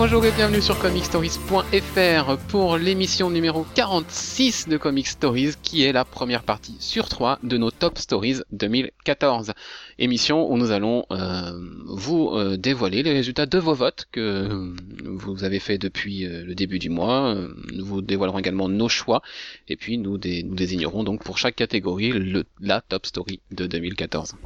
[0.00, 6.04] Bonjour, et bienvenue sur comicstories.fr pour l'émission numéro 46 de Comic Stories qui est la
[6.04, 9.52] première partie sur 3 de nos Top Stories 2014.
[9.98, 11.50] Émission où nous allons euh,
[11.88, 14.72] vous euh, dévoiler les résultats de vos votes que
[15.04, 17.34] vous avez fait depuis euh, le début du mois.
[17.34, 19.20] Euh, Nous vous dévoilerons également nos choix
[19.68, 22.12] et puis nous, dé- nous désignerons donc pour chaque catégorie
[22.60, 24.36] la Top Story de 2014.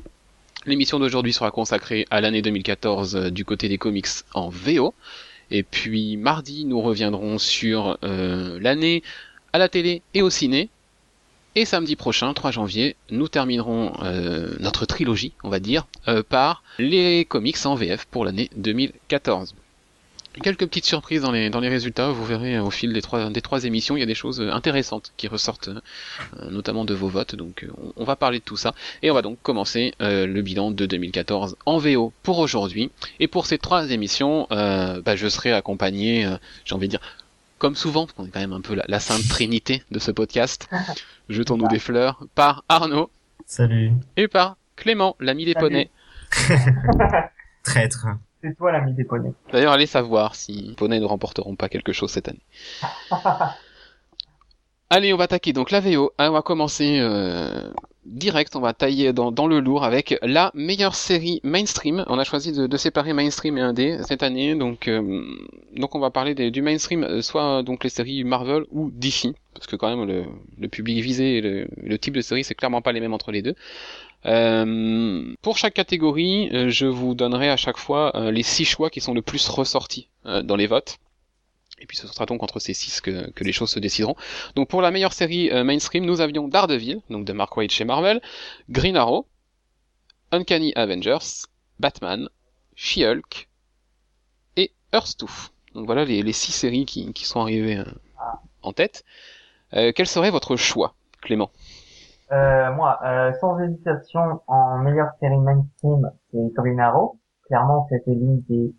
[0.64, 4.94] L'émission d'aujourd'hui sera consacrée à l'année 2014 euh, du côté des comics en VO.
[5.50, 9.02] Et puis mardi, nous reviendrons sur euh, l'année
[9.52, 10.68] à la télé et au ciné.
[11.54, 16.62] Et samedi prochain, 3 janvier, nous terminerons euh, notre trilogie, on va dire, euh, par
[16.78, 19.54] les comics en VF pour l'année 2014.
[20.42, 23.28] Quelques petites surprises dans les, dans les résultats, vous verrez euh, au fil des trois,
[23.28, 26.94] des trois émissions, il y a des choses euh, intéressantes qui ressortent, euh, notamment de
[26.94, 28.74] vos votes, donc on, on va parler de tout ça.
[29.02, 32.90] Et on va donc commencer euh, le bilan de 2014 en VO pour aujourd'hui.
[33.20, 37.00] Et pour ces trois émissions, euh, bah, je serai accompagné, euh, j'ai envie de dire,
[37.58, 40.10] comme souvent, parce qu'on est quand même un peu la, la sainte trinité de ce
[40.10, 40.68] podcast,
[41.28, 43.10] jetons-nous des fleurs, par Arnaud
[43.46, 43.92] Salut.
[44.16, 45.66] et par Clément, l'ami des Salut.
[45.66, 45.90] poneys.
[47.62, 48.06] Traître.
[48.42, 49.32] C'est toi l'ami des poneys.
[49.52, 52.42] D'ailleurs, allez savoir si les poneys ne remporteront pas quelque chose cette année.
[54.90, 56.12] Allez, on va attaquer donc la VO.
[56.18, 57.70] Ah, on va commencer euh,
[58.04, 62.04] direct, on va tailler dans, dans le lourd avec la meilleure série mainstream.
[62.08, 65.22] On a choisi de, de séparer mainstream et indé cette année, donc euh,
[65.74, 69.32] donc on va parler des- du mainstream, euh, soit donc les séries Marvel ou DC,
[69.54, 70.24] parce que quand même le,
[70.58, 73.32] le public visé et le, le type de série c'est clairement pas les mêmes entre
[73.32, 73.54] les deux.
[74.24, 78.88] Euh, pour chaque catégorie, euh, je vous donnerai à chaque fois euh, les six choix
[78.88, 80.98] qui sont le plus ressortis dans les votes.
[81.80, 84.14] Et puis ce sera donc entre ces six que, les choses se décideront.
[84.54, 88.22] Donc pour la meilleure série mainstream, nous avions Daredevil, donc de Mark Waid chez Marvel,
[88.70, 89.26] Green Arrow,
[90.30, 91.48] Uncanny Avengers,
[91.80, 92.28] Batman,
[92.76, 93.48] She-Hulk
[94.56, 95.26] et Earth 2.
[95.74, 97.82] Donc voilà les, six séries qui, sont arrivées
[98.62, 99.04] en tête.
[99.72, 101.50] Quel serait votre choix, Clément?
[102.32, 107.18] Euh, moi, euh, sans hésitation, en meilleure série mainstream, c'est Green Arrow.
[107.46, 108.74] Clairement, c'était l'une des,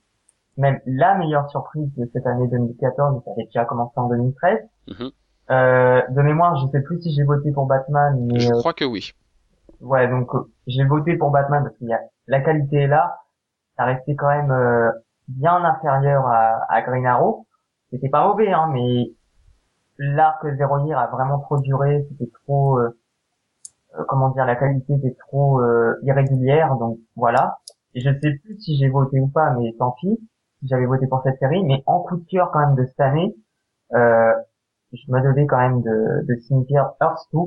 [0.57, 4.59] même la meilleure surprise de cette année 2014, mais ça avait déjà commencé en 2013.
[4.87, 5.11] Mhm.
[5.51, 8.73] Euh, de mémoire, je sais plus si j'ai voté pour Batman, mais Je euh, crois
[8.73, 9.11] que oui.
[9.81, 13.19] ouais, donc euh, j'ai voté pour Batman parce qu'il y a la qualité est là.
[13.77, 14.91] Ça restait quand même euh,
[15.27, 17.45] bien inférieur à, à Green Arrow.
[17.91, 19.11] C'était pas mauvais, hein, mais
[19.97, 22.05] l'arc Zero Year a vraiment trop duré.
[22.09, 22.79] C'était trop,
[24.07, 26.75] comment dire, la qualité était trop euh, irrégulière.
[26.77, 27.59] Donc voilà.
[27.95, 30.19] Et je sais plus si j'ai voté ou pas, mais tant pis.
[30.63, 33.35] J'avais voté pour cette série, mais en coup de cœur quand même de cette année,
[33.93, 34.33] euh,
[34.93, 37.39] je me devais quand même de, de signifier Earth 2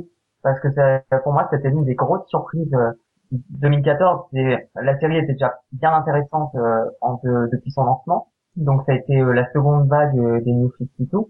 [0.42, 2.92] parce que ça- pour moi c'était l'une des grosses surprises euh,
[3.32, 8.94] 2014 c'est- la série était déjà bien intéressante euh, depuis son lancement donc ça a
[8.96, 11.26] été euh, la seconde vague euh, des New 52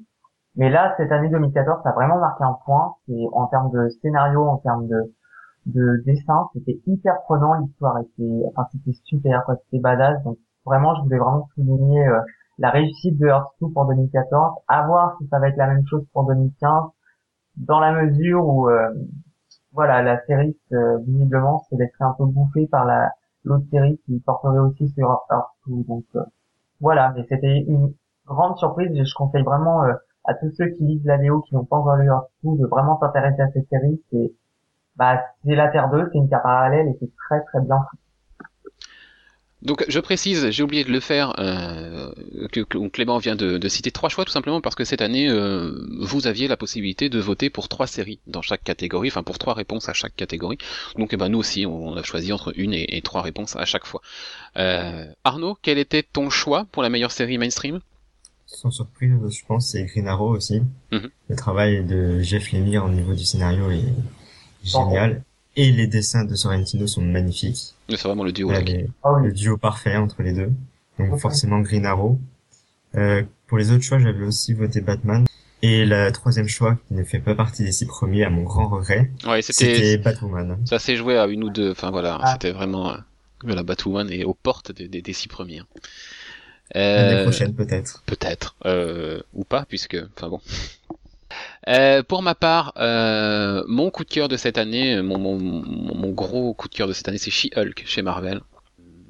[0.56, 2.94] mais là cette année 2014 ça a vraiment marqué un point.
[3.06, 5.15] C'est en termes de scénario en termes de
[5.67, 7.55] de dessin c'était hyper prenant.
[7.55, 9.56] L'histoire était enfin c'était super quoi.
[9.65, 10.22] C'était badass.
[10.25, 12.21] Donc vraiment je voulais vraiment souligner euh,
[12.59, 15.87] la réussite de Earth 2 pour 2014 à voir si ça va être la même
[15.87, 16.84] chose pour 2015
[17.56, 18.91] dans la mesure où euh,
[19.73, 23.11] voilà la série euh, visiblement se laisserait un peu bouffer par la
[23.44, 26.23] l'autre série qui porterait aussi sur Earth 2 donc euh,
[26.81, 27.12] voilà.
[27.17, 27.94] Mais c'était une
[28.27, 29.94] grande surprise je conseille vraiment euh,
[30.26, 32.66] à tous ceux qui lisent la VO qui n'ont pas encore lu Earth 2 de
[32.66, 34.32] vraiment s'intéresser à cette série c'est
[34.97, 37.78] bah c'est la Terre 2 c'est une Terre parallèle et c'est très très bien.
[39.62, 42.12] Donc je précise, j'ai oublié de le faire, euh,
[42.53, 45.28] que, que Clément vient de, de citer trois choix tout simplement parce que cette année
[45.28, 49.38] euh, vous aviez la possibilité de voter pour trois séries dans chaque catégorie, enfin pour
[49.38, 50.58] trois réponses à chaque catégorie.
[50.98, 53.64] Donc eh ben, nous aussi on a choisi entre une et, et trois réponses à
[53.64, 54.02] chaque fois.
[54.56, 57.81] Euh, Arnaud, quel était ton choix pour la meilleure série mainstream?
[58.46, 60.62] Sans surprise, je pense, c'est Green Arrow aussi.
[60.93, 61.08] Mhm.
[61.28, 63.82] Le travail de Jeff Lemire au niveau du scénario est
[64.64, 65.22] génial.
[65.56, 67.75] Et les dessins de Sorrentino sont magnifiques.
[67.88, 68.66] C'est vraiment le duo Voilà, là.
[68.66, 70.52] qui- les- Ah oui le duo parfait entre les deux.
[70.98, 72.19] Donc forcément Green Arrow.
[72.94, 75.25] Euh, pour les autres choix, j'avais aussi voté Batman.
[75.62, 78.69] Et la troisième choix, qui ne fait pas partie des six premiers, à mon grand
[78.69, 80.58] regret, Ouais, c'était c'était Batwoman.
[80.66, 82.32] ça s'est joué à une ou deux, enfin voilà, Ah.
[82.34, 82.99] c'était vraiment euh,
[83.44, 85.62] la Batwoman et aux portes des, des, des six premiers.
[86.74, 88.02] L'année Euh, prochaine peut-être.
[88.06, 90.40] Peut-être, euh, ou pas, puisque, enfin bon.
[91.68, 95.94] Euh, pour ma part, euh, mon coup de cœur de cette année, mon, mon, mon
[95.94, 98.40] mon gros coup de cœur de cette année, c'est She-Hulk chez Marvel.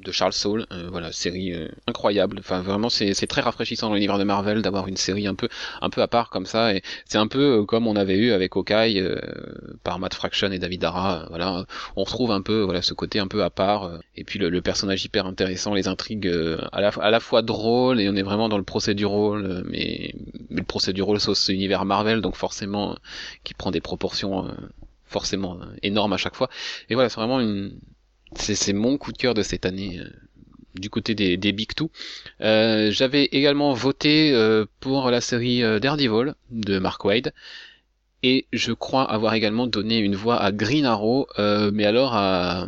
[0.06, 0.66] De Charles Saul.
[0.72, 2.36] Euh, voilà, série euh, incroyable.
[2.38, 5.48] Enfin, vraiment, c'est très rafraîchissant dans l'univers de Marvel d'avoir une série un peu,
[5.82, 6.72] un peu à part comme ça.
[6.74, 9.02] Et c'est un peu comme on avait eu avec Hawkeye
[9.82, 11.26] par Matt Fraction et David Dara.
[11.28, 11.66] voilà,
[11.96, 13.98] on retrouve un peu, voilà, ce côté un peu à part.
[14.16, 16.32] et puis le, personnage hyper intéressant, les intrigues
[16.72, 20.14] à la, à la fois drôles et on est vraiment dans le procédural, mais,
[20.50, 22.96] mais le procédural sauce univers Marvel, donc forcément
[23.44, 24.54] qui prend des proportions
[25.04, 26.48] forcément énormes à chaque fois.
[26.88, 27.78] Et voilà, c'est vraiment une,
[28.34, 30.08] c'est mon coup de cœur de cette année euh,
[30.78, 31.90] du côté des, des Big Two.
[32.40, 37.32] Euh, J'avais également voté euh, pour la série euh, Daredevil de Mark Wade.
[38.22, 42.66] Et je crois avoir également donné une voix à Green Arrow, mais alors à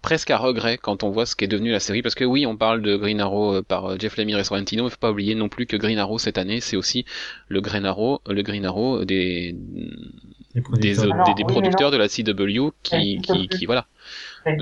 [0.00, 2.56] presque à regret quand on voit ce qu'est devenu la série parce que oui on
[2.56, 5.66] parle de Green Arrow par Jeff Lemire et Sorrentino mais faut pas oublier non plus
[5.66, 7.04] que Green Arrow cette année c'est aussi
[7.48, 9.54] le Green Arrow le Green Arrow des
[10.54, 13.86] des, des, producteurs de la CW qui, qui, qui, voilà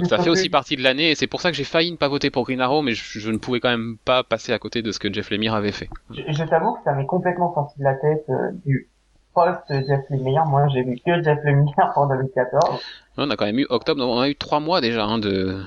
[0.04, 2.08] ça fait aussi partie de l'année et c'est pour ça que j'ai failli ne pas
[2.08, 4.92] voter pour Green Arrow, mais je, ne pouvais quand même pas passer à côté de
[4.92, 5.88] ce que Jeff Lemire avait fait.
[6.10, 8.88] Je, t'avoue que ça m'est complètement sorti de la tête euh, du
[9.34, 10.44] post Jeff Lemire.
[10.46, 12.80] Moi, j'ai vu que Jeff Lemire pour 2014.
[13.18, 15.62] On a quand même eu octobre, on a eu trois mois déjà hein, de.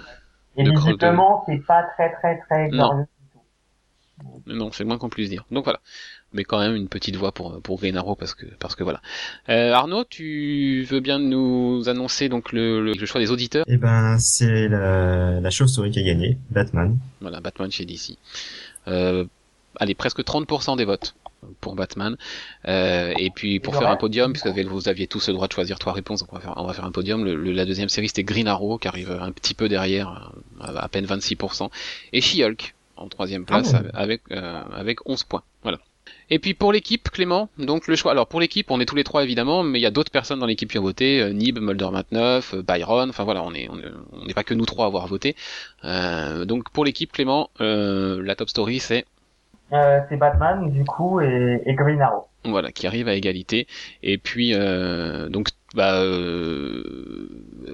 [0.58, 3.06] Et de visiblement, c'est pas très très très glorieux.
[4.46, 5.46] Non, non c'est moins qu'on puisse dire.
[5.52, 5.80] Donc voilà
[6.34, 9.02] mais quand même une petite voix pour pour Green Arrow parce que parce que voilà.
[9.50, 13.66] Euh, Arnaud, tu veux bien nous annoncer donc le, le, choix des auditeurs?
[13.68, 16.98] Eh ben, c'est la, la chauve-souris qui a gagné, Batman.
[17.22, 18.18] Voilà, Batman chez DC.
[18.88, 19.26] Euh,
[19.80, 21.16] allez, presque 30% des votes
[21.62, 22.18] pour Batman.
[22.68, 25.80] Euh, et puis pour faire un podium, puisque vous aviez tous le droit de choisir
[25.80, 27.24] trois réponses, donc on va faire, on va faire un podium.
[27.24, 31.06] Le, la deuxième série c'était Green Arrow qui arrive un petit peu derrière, à, peine
[31.06, 31.70] 26%,
[32.14, 35.44] et She-Hulk en troisième place ah avec euh, avec 11 points.
[35.64, 35.80] Voilà.
[36.31, 38.12] Et puis pour l'équipe, Clément, donc le choix.
[38.12, 40.40] Alors pour l'équipe, on est tous les trois évidemment, mais il y a d'autres personnes
[40.40, 41.22] dans l'équipe qui ont voté.
[41.22, 43.10] Euh, Nib, Mulder 29, euh, Byron.
[43.10, 45.36] Enfin voilà, on est on n'est pas que nous trois à avoir voté.
[45.86, 49.06] Euh, donc pour l'équipe, Clément, euh, la top story c'est.
[49.72, 52.28] Euh, c'est Batman du coup et, et, Green Arrow.
[52.44, 53.68] Voilà, qui arrive à égalité.
[54.02, 56.04] Et puis donc bah,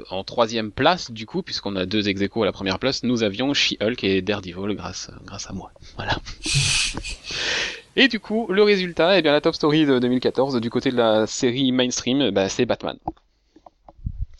[0.10, 3.54] en troisième place du coup, puisqu'on a deux ex à la première place, nous avions
[3.54, 5.72] She-Hulk et Daredevil grâce grâce à moi.
[5.98, 6.16] Voilà.
[7.95, 10.97] Et du coup, le résultat, eh bien, la top story de 2014 du côté de
[10.97, 12.97] la série mainstream, bah, c'est Batman.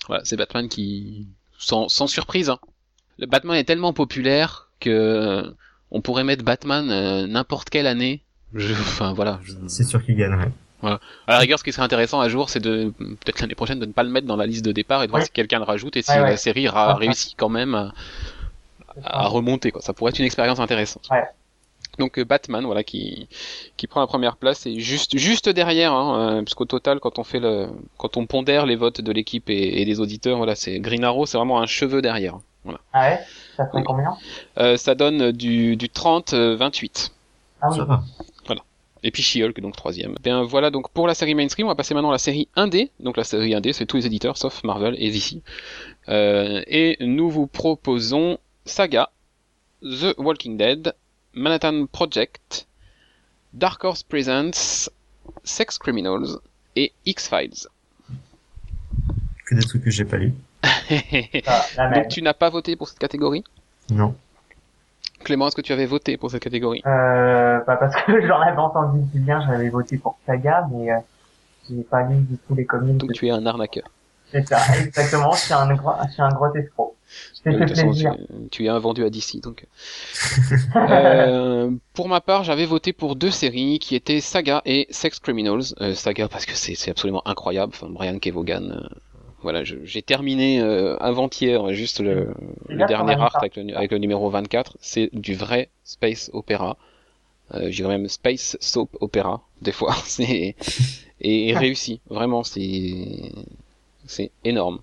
[0.08, 2.60] Voilà, c'est Batman qui, sans, sans surprise, hein.
[3.18, 5.54] le Batman est tellement populaire que
[5.92, 8.22] on pourrait mettre Batman euh, n'importe quelle année.
[8.54, 9.40] Je, enfin voilà.
[9.68, 10.52] C'est sûr qu'il gagnerait.
[10.82, 11.00] Voilà.
[11.28, 13.86] À la rigueur, ce qui serait intéressant un jour, c'est de peut-être l'année prochaine de
[13.86, 15.64] ne pas le mettre dans la liste de départ et de voir si quelqu'un le
[15.64, 17.94] rajoute et si la série a réussi quand même à,
[19.04, 19.72] à, remonter.
[19.72, 19.82] Quoi.
[19.82, 21.08] Ça pourrait être une expérience intéressante.
[21.10, 21.24] Ouais.
[21.98, 23.28] Donc euh, Batman, voilà, qui
[23.78, 27.20] qui prend la première place et juste juste derrière, hein, euh, parce qu'au total, quand
[27.20, 30.80] on fait le, quand on pondère les votes de l'équipe et, des auditeurs, voilà, c'est
[30.80, 32.38] Green Arrow, c'est vraiment un cheveu derrière.
[32.64, 32.80] Voilà.
[32.94, 33.20] Ah ouais,
[33.56, 34.16] ça fait combien?
[34.58, 37.12] Euh, Ça donne du du 30-28.
[37.62, 37.80] Ah oui.
[38.46, 38.62] Voilà.
[39.04, 40.16] Et puis She-Hulk, donc troisième.
[40.24, 42.90] Bien voilà donc pour la série mainstream, on va passer maintenant à la série 1D.
[43.00, 45.44] Donc la série 1D, c'est tous les éditeurs sauf Marvel et DC.
[46.10, 49.12] Euh, et nous vous proposons Saga,
[49.84, 50.96] The Walking Dead,
[51.36, 52.66] Manhattan Project,
[53.54, 54.90] Dark Horse Presents,
[55.44, 56.40] Sex Criminals
[56.76, 57.68] et X-Files.
[59.46, 60.34] Que des trucs que j'ai pas lus.
[61.78, 63.44] Ah, Donc tu n'as pas voté pour cette catégorie?
[63.90, 64.16] Non.
[65.24, 66.82] Clément, est-ce que tu avais voté pour cette catégorie?
[66.86, 70.98] Euh, bah parce que j'en avais entendu bien, j'avais voté pour Saga, mais euh,
[71.70, 72.98] j'ai pas lu du tout les comics.
[72.98, 73.86] Donc tu es un arnaqueur.
[74.32, 76.95] C'est ça, exactement, je suis un, un gros escroc.
[78.52, 79.66] Tu, es un vendu à DC, donc.
[80.76, 85.76] euh, pour ma part, j'avais voté pour deux séries qui étaient Saga et Sex Criminals.
[85.82, 87.74] Euh, Saga parce que c'est absolument incroyable.
[87.76, 88.72] Enfin, Brian Kevogan.
[88.72, 88.96] Euh,
[89.46, 92.34] voilà, j'ai terminé euh, avant-hier juste le,
[92.68, 94.76] le dernier art avec le, avec le, numéro 24.
[94.80, 96.78] C'est du vrai space opéra.
[97.54, 99.94] Euh, J'irais même space soap opéra des fois.
[100.06, 100.56] C'est
[101.22, 102.02] et, et réussi.
[102.10, 103.32] Vraiment, c'est
[104.08, 104.80] c'est énorme.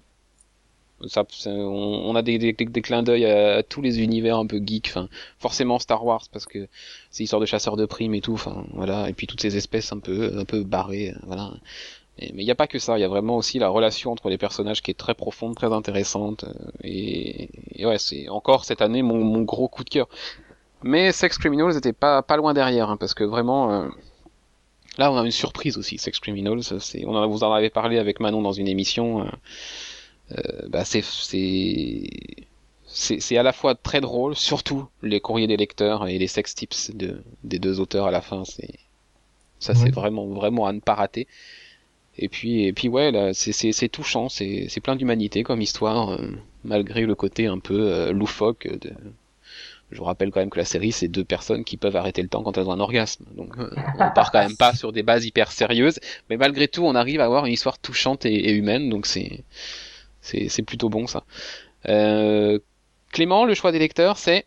[1.09, 4.95] Ça, on, a des, des, des clins d'œil à, tous les univers un peu geek,
[5.39, 6.69] forcément Star Wars parce que
[7.11, 8.41] c'est histoire de chasseurs de primes et tout,
[8.73, 11.53] voilà, et puis toutes ces espèces un peu un peu barrées, voilà.
[12.19, 14.29] mais il n'y a pas que ça, il y a vraiment aussi la relation entre
[14.29, 18.83] les personnages qui est très profonde, très intéressante, euh, et, et ouais, c'est encore cette
[18.83, 20.09] année mon, mon, gros coup de cœur.
[20.83, 23.73] Mais Sex Criminals était pas pas loin derrière, hein, parce que vraiment.
[23.73, 23.89] Euh,
[24.99, 26.61] Là, on a une surprise aussi, Sex Criminals.
[27.07, 29.27] On en, vous en avez parlé avec Manon dans une émission.
[30.33, 32.09] Euh, bah c'est, c'est,
[32.87, 36.91] c'est, à la fois très drôle, surtout les courriers des lecteurs et les sex tips
[36.95, 38.45] de, des deux auteurs à la fin.
[38.45, 38.75] C'est,
[39.59, 41.27] ça, c'est vraiment, vraiment à ne pas rater.
[42.19, 46.29] Et puis, et puis ouais, c'est, touchant, c'est, c'est plein d'humanité comme histoire, euh,
[46.65, 48.69] malgré le côté un peu euh, loufoque.
[48.69, 48.93] De...
[49.91, 52.29] Je vous rappelle quand même que la série, c'est deux personnes qui peuvent arrêter le
[52.29, 53.25] temps quand elles ont un orgasme.
[53.37, 56.85] Donc, euh, on part quand même pas sur des bases hyper sérieuses, mais malgré tout,
[56.85, 59.45] on arrive à avoir une histoire touchante et, et humaine, donc c'est,
[60.23, 61.25] c'est, plutôt bon ça.
[61.89, 62.59] Euh,
[63.13, 64.47] Clément, le choix des lecteurs, c'est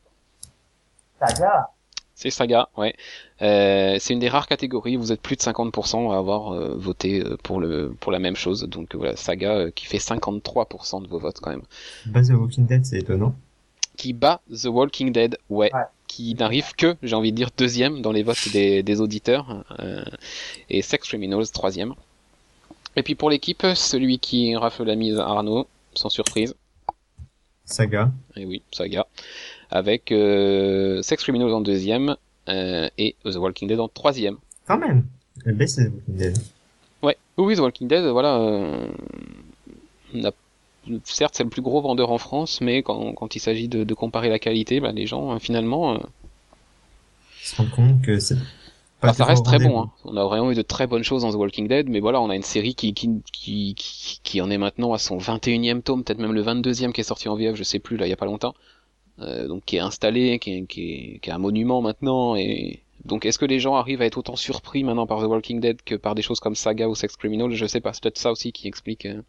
[1.20, 1.70] Saga.
[2.15, 2.96] C'est Saga, ouais.
[3.41, 6.74] Euh, c'est une des rares catégories où vous êtes plus de 50% à avoir euh,
[6.77, 8.63] voté euh, pour le pour la même chose.
[8.63, 11.63] Donc voilà, Saga euh, qui fait 53% de vos votes quand même.
[12.05, 13.36] Base of Walking Dead, c'est étonnant.
[13.98, 15.74] Qui bat The Walking Dead, ouais.
[15.74, 15.82] Ouais.
[16.08, 19.65] Qui n'arrive que, j'ai envie de dire, deuxième dans les votes des, des auditeurs.
[19.79, 20.03] euh,
[20.70, 21.94] et Sex Criminals, troisième.
[22.96, 26.56] Et puis pour l'équipe, celui qui rafle la mise, Arnaud, sans surprise.
[27.66, 28.12] Saga.
[28.36, 29.06] Et oui, Saga.
[29.72, 32.16] Avec euh, Sex Criminals en deuxième
[32.48, 34.38] euh, et The Walking Dead en troisième.
[34.68, 35.06] Quand même.
[35.44, 36.38] Le best, c'est The Walking Dead.
[37.02, 38.38] Ouais, oui, The Walking Dead, voilà.
[38.38, 38.88] euh,
[41.04, 43.94] certes, c'est le plus gros vendeur en France, mais quand, quand il s'agit de, de
[43.94, 45.96] comparer la qualité, bah, les gens, finalement,
[47.42, 48.38] Ils se rendent compte que c'est
[49.05, 49.81] bah, ça reste très bon.
[49.81, 49.91] Hein.
[50.03, 52.29] On a vraiment eu de très bonnes choses dans The Walking Dead, mais voilà, on
[52.29, 56.03] a une série qui, qui, qui, qui, qui en est maintenant à son 21e tome,
[56.03, 58.13] peut-être même le 22e qui est sorti en VF, je sais plus, là, il y
[58.13, 58.53] a pas longtemps.
[59.19, 62.83] Euh, donc qui est installé, qui est, qui, est, qui est un monument maintenant, et
[63.05, 65.81] donc est-ce que les gens arrivent à être autant surpris maintenant par The Walking Dead
[65.83, 67.51] que par des choses comme Saga ou Sex Criminal?
[67.51, 69.21] Je sais pas, c'est peut-être ça aussi qui explique euh,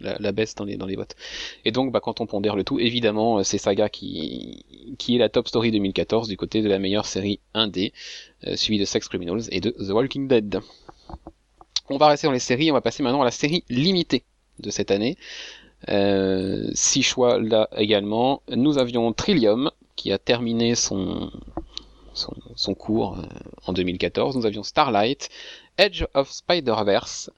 [0.00, 1.16] la, la baisse dans les, dans les votes.
[1.64, 4.64] Et donc, bah, quand on pondère le tout, évidemment, euh, c'est Saga qui,
[4.98, 7.92] qui est la top story 2014 du côté de la meilleure série 1D,
[8.46, 10.60] euh, suivi de Sex Criminals et de The Walking Dead.
[11.88, 14.24] On va rester dans les séries, on va passer maintenant à la série limitée
[14.58, 15.16] de cette année.
[15.88, 18.42] Euh, six choix là également.
[18.48, 21.30] Nous avions Trillium, qui a terminé son,
[22.14, 23.26] son, son cours euh,
[23.66, 24.36] en 2014.
[24.36, 25.28] Nous avions Starlight,
[25.78, 27.30] Edge of Spider-Verse,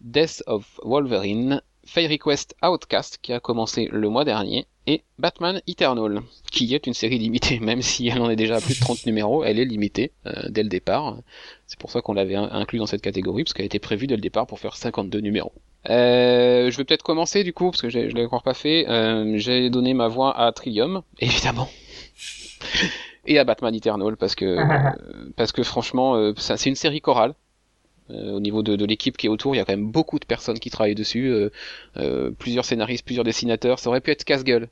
[0.00, 6.20] Death of Wolverine, Fairy Quest Outcast, qui a commencé le mois dernier, et Batman Eternal,
[6.50, 9.06] qui est une série limitée, même si elle en est déjà à plus de 30
[9.06, 11.16] numéros, elle est limitée euh, dès le départ.
[11.66, 14.16] C'est pour ça qu'on l'avait in- inclus dans cette catégorie, parce qu'elle était prévue dès
[14.16, 15.52] le départ pour faire 52 numéros.
[15.90, 18.88] Euh, je vais peut-être commencer du coup, parce que je l'ai encore pas fait.
[18.88, 21.68] Euh, j'ai donné ma voix à Trillium, évidemment.
[23.26, 24.56] Et à Batman Eternal, parce que,
[25.36, 27.34] parce que franchement, euh, ça, c'est une série chorale.
[28.10, 30.18] Euh, au niveau de, de l'équipe qui est autour, il y a quand même beaucoup
[30.18, 31.50] de personnes qui travaillent dessus, euh,
[31.96, 33.78] euh, plusieurs scénaristes, plusieurs dessinateurs.
[33.78, 34.68] Ça aurait pu être casse-gueule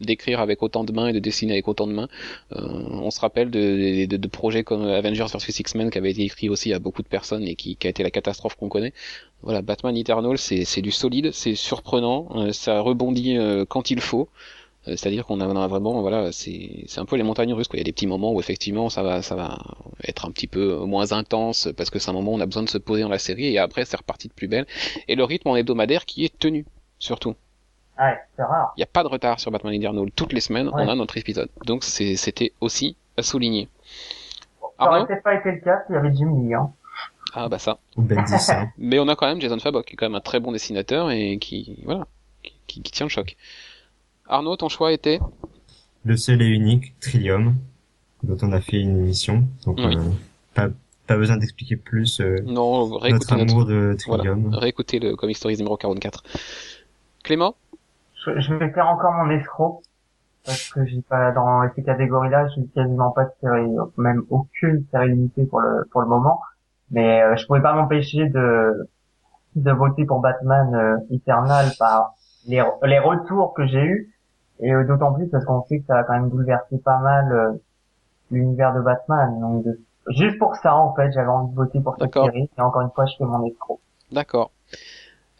[0.00, 2.08] d'écrire avec autant de mains et de dessiner avec autant de mains.
[2.52, 6.22] Euh, on se rappelle de, de, de projets comme Avengers vs X-Men qui avait été
[6.22, 8.92] écrit aussi à beaucoup de personnes et qui, qui a été la catastrophe qu'on connaît.
[9.42, 14.28] Voilà, Batman Eternal, c'est du solide, c'est surprenant, euh, ça rebondit euh, quand il faut.
[14.88, 17.68] Euh, C'est-à-dire qu'on a, vraiment, voilà, c'est c'est un peu les montagnes russes.
[17.68, 17.76] Quoi.
[17.76, 19.58] Il y a des petits moments où effectivement ça va, ça va
[20.06, 22.62] être un petit peu moins intense parce que c'est un moment où on a besoin
[22.62, 24.66] de se poser dans la série et après c'est reparti de plus belle.
[25.08, 26.64] Et le rythme en hebdomadaire qui est tenu,
[26.98, 27.34] surtout.
[27.98, 28.72] Ouais, c'est rare.
[28.76, 30.10] Il n'y a pas de retard sur Batman Eternal.
[30.14, 30.74] Toutes les semaines, Ouais.
[30.84, 31.48] on a notre épisode.
[31.66, 33.68] Donc c'est- c'était aussi à souligner.
[34.78, 36.70] Ça aurait peut-être pas été le cas s'il y avait Jim Lee, hein.
[37.34, 37.78] Ah bah ça.
[37.96, 38.68] Ou Bendis, hein.
[38.78, 41.10] Mais on a quand même Jason Fabok, qui est quand même un très bon dessinateur
[41.10, 42.06] et qui, voilà,
[42.42, 43.36] qui, qui- qui tient le choc.
[44.28, 45.20] Arnaud, ton choix était
[46.04, 47.54] Le seul et unique, Trillium,
[48.22, 49.44] dont on a fait une émission.
[49.64, 49.96] Donc, Oui.
[49.96, 50.00] euh,
[50.54, 50.68] pas,
[51.06, 54.54] pas besoin d'expliquer plus euh, Non, notre réécoutez notre, amour de Trillium.
[54.54, 56.22] réécoutez le Comic Stories numéro 44.
[57.24, 57.54] Clément
[58.24, 59.82] Je, je vais faire encore mon escroc.
[60.44, 63.68] Parce que j'ai pas, dans ces catégories-là, j'ai quasiment pas de série,
[63.98, 66.40] même aucune série limitée pour le, pour le moment.
[66.90, 68.88] Mais euh, je pouvais pas m'empêcher de,
[69.56, 72.14] de voter pour Batman euh, Eternal par
[72.46, 74.14] les, les retours que j'ai eus.
[74.60, 77.32] Et euh, d'autant plus parce qu'on sait que ça a quand même bouleversé pas mal
[77.32, 77.52] euh,
[78.30, 79.38] l'univers de Batman.
[79.40, 79.80] Donc de-
[80.16, 82.48] juste pour ça, en fait, j'avais envie de voter pour cette série.
[82.58, 83.80] Et encore une fois, je fais mon escroc.
[84.10, 84.50] D'accord.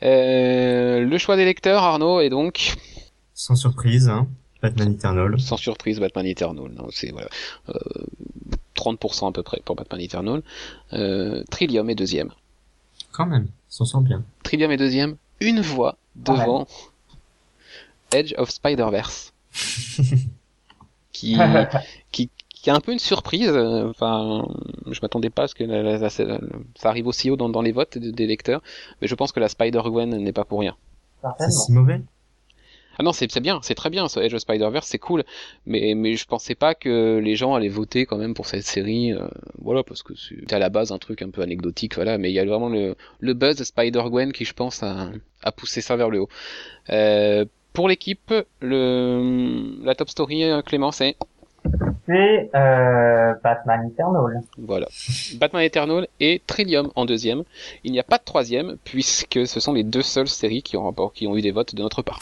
[0.02, 2.76] Euh, le choix des lecteurs, Arnaud, est donc,
[3.34, 4.28] Sans surprise, hein,
[4.62, 5.40] Batman Eternal.
[5.40, 6.70] sans surprise, Batman Eternal.
[6.70, 7.28] Non, c'est voilà,
[7.70, 7.74] euh,
[8.76, 10.42] 30% à peu près pour Batman Eternal.
[10.92, 12.30] Euh, Trillium est deuxième.
[13.12, 14.22] Quand même, s'en sort bien.
[14.44, 16.66] Trillium est deuxième, une voix devant
[18.12, 19.32] Edge of Spider-Verse.
[21.12, 21.68] qui,
[22.12, 23.48] qui, qui a un peu une surprise.
[23.48, 24.46] euh, Enfin,
[24.90, 27.62] je m'attendais pas à ce que la- la- la- ça arrive aussi haut dans, dans
[27.62, 28.62] les votes des, des lecteurs.
[29.00, 30.76] Mais je pense que la Spider-Gwen n'est pas pour rien.
[31.38, 32.00] C'est si mauvais
[33.00, 35.22] Ah non, c'est c'est bien, c'est très bien, ce Edge of Spider-Verse, c'est cool.
[35.66, 39.12] Mais, mais je pensais pas que les gens allaient voter quand même pour cette série.
[39.12, 39.28] euh,
[39.60, 42.18] voilà, parce que c'est à la base un truc un peu anecdotique, voilà.
[42.18, 45.10] Mais il y a vraiment le, le buzz Spider-Gwen qui, je pense, a,
[45.44, 46.28] a poussé ça vers le haut.
[46.90, 47.44] Euh,
[47.78, 51.14] pour l'équipe, le, la top story, euh, Clément, c'est
[52.08, 54.42] c'est euh, Batman Eternal.
[54.58, 54.88] Voilà.
[55.36, 57.44] Batman Eternal et Trillium en deuxième.
[57.84, 60.92] Il n'y a pas de troisième, puisque ce sont les deux seules séries qui ont,
[61.14, 62.18] qui ont eu des votes de notre part.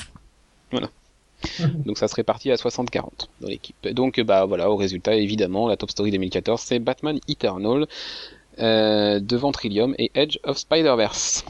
[0.73, 0.91] Voilà.
[1.87, 3.89] Donc ça se répartit à 60-40 dans l'équipe.
[3.89, 7.87] Donc bah voilà, au résultat, évidemment, la top story 2014, c'est Batman Eternal,
[8.59, 11.47] euh, devant Trillium et Edge of Spider-Verse.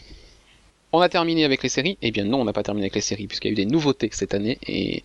[0.96, 3.02] On a terminé avec les séries Eh bien non, on n'a pas terminé avec les
[3.02, 5.02] séries, puisqu'il y a eu des nouveautés cette année, et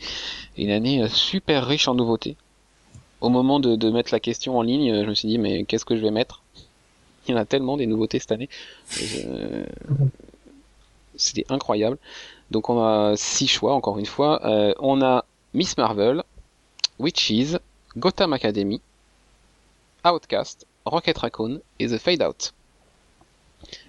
[0.58, 2.38] une année super riche en nouveautés.
[3.20, 5.98] Au moment de, mettre la question en ligne, je me suis dit, mais qu'est-ce que
[5.98, 6.44] je vais mettre?
[7.28, 8.48] Il y en a tellement des nouveautés cette année.
[8.90, 9.66] Je...
[11.18, 11.98] C'était incroyable.
[12.52, 14.46] Donc on a six choix, encore une fois.
[14.46, 16.24] Euh, on a Miss Marvel,
[17.00, 17.58] Witches,
[17.98, 18.80] Gotham Academy,
[20.06, 22.54] Outcast, Rocket Raccoon et The Fade Out.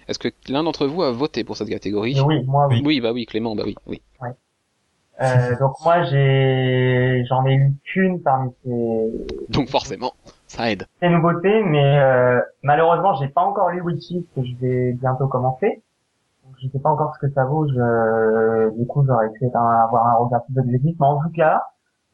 [0.07, 2.19] Est-ce que l'un d'entre vous a voté pour cette catégorie?
[2.21, 2.81] Oui, moi oui.
[2.85, 4.01] Oui, bah oui, Clément, bah oui, oui.
[4.21, 4.29] Ouais.
[5.21, 9.11] Euh, donc moi j'ai j'en ai eu qu'une parmi ces
[9.49, 10.13] Donc forcément,
[10.47, 10.87] ça aide.
[11.01, 15.83] ces nouveautés, mais euh, malheureusement j'ai pas encore lu Witches que je vais bientôt commencer.
[16.45, 17.67] Donc je sais pas encore ce que ça vaut.
[17.67, 21.61] Je, du coup j'aurais pu avoir un regard plus objectif, mais en tout cas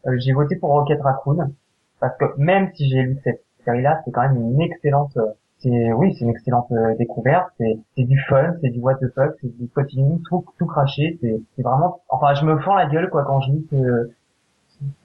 [0.08, 1.54] euh, j'ai voté pour Rocket Raccoon
[2.02, 5.26] parce que même si j'ai lu cette série-là, c'est quand même une excellente euh,
[5.60, 7.50] c'est oui, c'est une excellente euh, découverte.
[7.58, 11.18] C'est c'est du fun, c'est du what the fuck, c'est du continu, tout tout craché.
[11.22, 12.02] C'est c'est vraiment.
[12.10, 14.10] Enfin, je me fends la gueule quoi quand je lis ce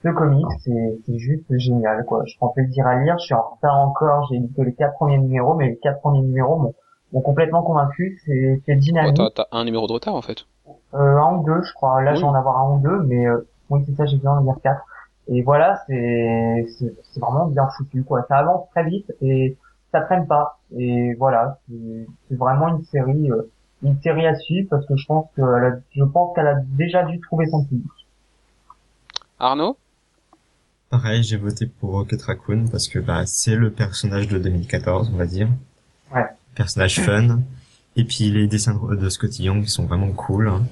[0.03, 0.45] ce comic.
[0.63, 2.23] C'est c'est juste génial quoi.
[2.25, 3.17] Je prends plaisir à lire.
[3.19, 4.27] Je suis en retard encore.
[4.31, 6.73] J'ai lu que les quatre premiers numéros, mais les quatre premiers numéros m'ont
[7.11, 8.19] m'ont complètement convaincu.
[8.25, 9.17] C'est c'est dynamique.
[9.19, 10.45] Oh, t'as un numéro de retard en fait.
[10.93, 12.01] Euh, un ou deux, je crois.
[12.01, 12.17] Là, oui.
[12.17, 14.05] je vais en avoir un ou deux, mais euh, oui, c'est ça.
[14.05, 14.85] J'ai besoin de lire quatre.
[15.27, 18.25] Et voilà, c'est c'est vraiment bien foutu quoi.
[18.29, 19.57] Ça avance très vite et
[19.95, 20.59] ça traîne pas.
[20.77, 23.49] Et voilà, c'est vraiment une série, euh,
[23.81, 27.03] une série à suivre parce que je pense que a, je pense qu'elle a déjà
[27.03, 27.91] dû trouver son public.
[29.39, 29.77] Arnaud?
[30.89, 35.17] Pareil, j'ai voté pour Rocket Raccoon parce que bah c'est le personnage de 2014, on
[35.17, 35.47] va dire.
[36.13, 36.25] Ouais.
[36.55, 37.39] Personnage fun.
[37.95, 40.49] Et puis les dessins de Scotty Young qui sont vraiment cool.
[40.49, 40.63] Hein.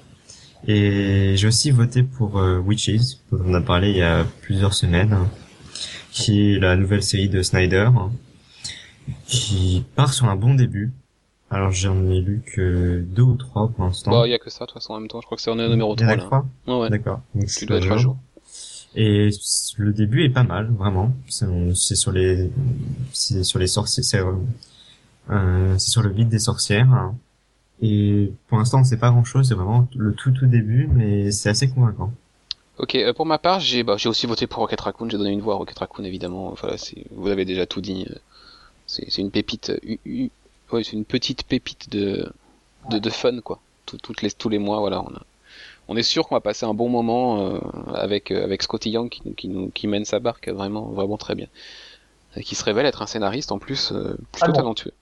[0.68, 4.74] Et j'ai aussi voté pour euh, Witches, dont on a parlé il y a plusieurs
[4.74, 5.18] semaines,
[6.12, 8.12] qui est la nouvelle série de Snyder, hein
[9.25, 10.92] qui part sur un bon début.
[11.50, 14.11] Alors j'en ai lu que deux ou trois pour l'instant.
[14.11, 15.42] Bah, il y a que ça de toute façon en même temps, je crois que
[15.42, 16.24] c'est en numéro 3 il y en a là.
[16.24, 16.89] Trois oh, ouais.
[16.89, 17.22] D'accord.
[17.35, 18.18] Donc tu dois être à jour.
[18.96, 19.29] Et
[19.77, 21.13] le début est pas mal, vraiment.
[21.27, 22.50] C'est sur les,
[23.11, 24.22] c'est sur les sorciers, c'est
[25.29, 27.11] euh, sur le vide des sorcières.
[27.81, 31.50] Et pour l'instant, c'est pas grand chose, c'est vraiment le tout tout début, mais c'est
[31.50, 32.11] assez convaincant.
[32.77, 35.31] Ok, euh, pour ma part, j'ai bah, j'ai aussi voté pour Rocket Raccoon, j'ai donné
[35.31, 36.51] une voix à Rocket Raccoon évidemment.
[36.51, 38.07] Enfin, c'est vous avez déjà tout dit.
[38.94, 40.27] C'est une pépite, euh,
[40.72, 42.32] ouais, c'est une petite pépite de,
[42.90, 43.60] de, de fun quoi.
[43.86, 45.22] Tout, toutes les, tous les mois, voilà, on, a,
[45.88, 47.60] on est sûr qu'on va passer un bon moment euh,
[47.94, 51.36] avec euh, avec Scotty Young qui, qui nous qui mène sa barque vraiment vraiment très
[51.36, 51.48] bien,
[52.36, 54.53] et qui se révèle être un scénariste en plus euh, plutôt ah bon.
[54.53, 54.94] talentueux.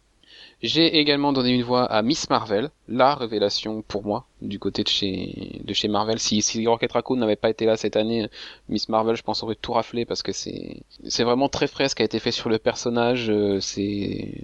[0.64, 4.88] J'ai également donné une voix à Miss Marvel, la révélation pour moi du côté de
[4.88, 6.20] chez de chez Marvel.
[6.20, 8.30] Si, si Rocket Raccoon n'avait pas été là cette année,
[8.70, 11.96] Miss Marvel, je pense aurait tout raflé parce que c'est c'est vraiment très frais ce
[11.96, 13.32] qui a été fait sur le personnage.
[13.60, 14.36] C'est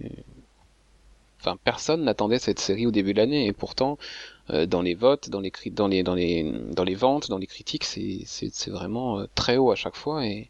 [1.40, 4.00] enfin personne n'attendait cette série au début de l'année et pourtant
[4.50, 7.48] euh, dans les votes, dans les dans les dans les dans les ventes, dans les
[7.48, 10.50] critiques, c'est c'est c'est vraiment euh, très haut à chaque fois et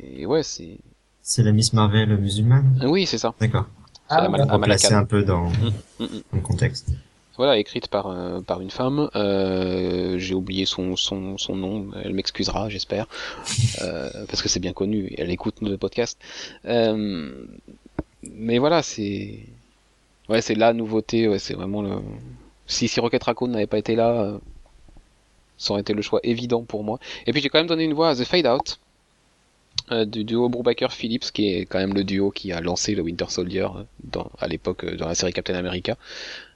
[0.00, 0.78] et ouais c'est
[1.20, 2.80] c'est la Miss Marvel musulmane?
[2.86, 3.34] Oui, c'est ça.
[3.38, 3.66] D'accord.
[4.08, 6.08] Ah, va placer un peu dans, Mm, mm, mm.
[6.08, 6.88] dans le contexte.
[7.36, 9.10] Voilà, écrite par euh, par une femme.
[9.14, 11.86] Euh, J'ai oublié son son son nom.
[12.02, 13.06] Elle m'excusera, j'espère,
[13.82, 15.14] euh, parce que c'est bien connu.
[15.16, 16.18] Elle écoute le podcast.
[16.64, 17.30] Euh,
[18.24, 19.38] mais voilà, c'est
[20.28, 21.28] ouais, c'est la nouveauté.
[21.28, 22.00] Ouais, c'est vraiment le.
[22.66, 24.38] Si si Rocket Raccoon n'avait pas été là, euh,
[25.58, 26.98] ça aurait été le choix évident pour moi.
[27.26, 28.80] Et puis j'ai quand même donné une voix à The Fade Out.
[29.90, 33.02] Euh, du duo Brubaker Phillips qui est quand même le duo qui a lancé le
[33.02, 33.68] Winter Soldier
[34.04, 35.96] dans, à l'époque dans la série Captain America.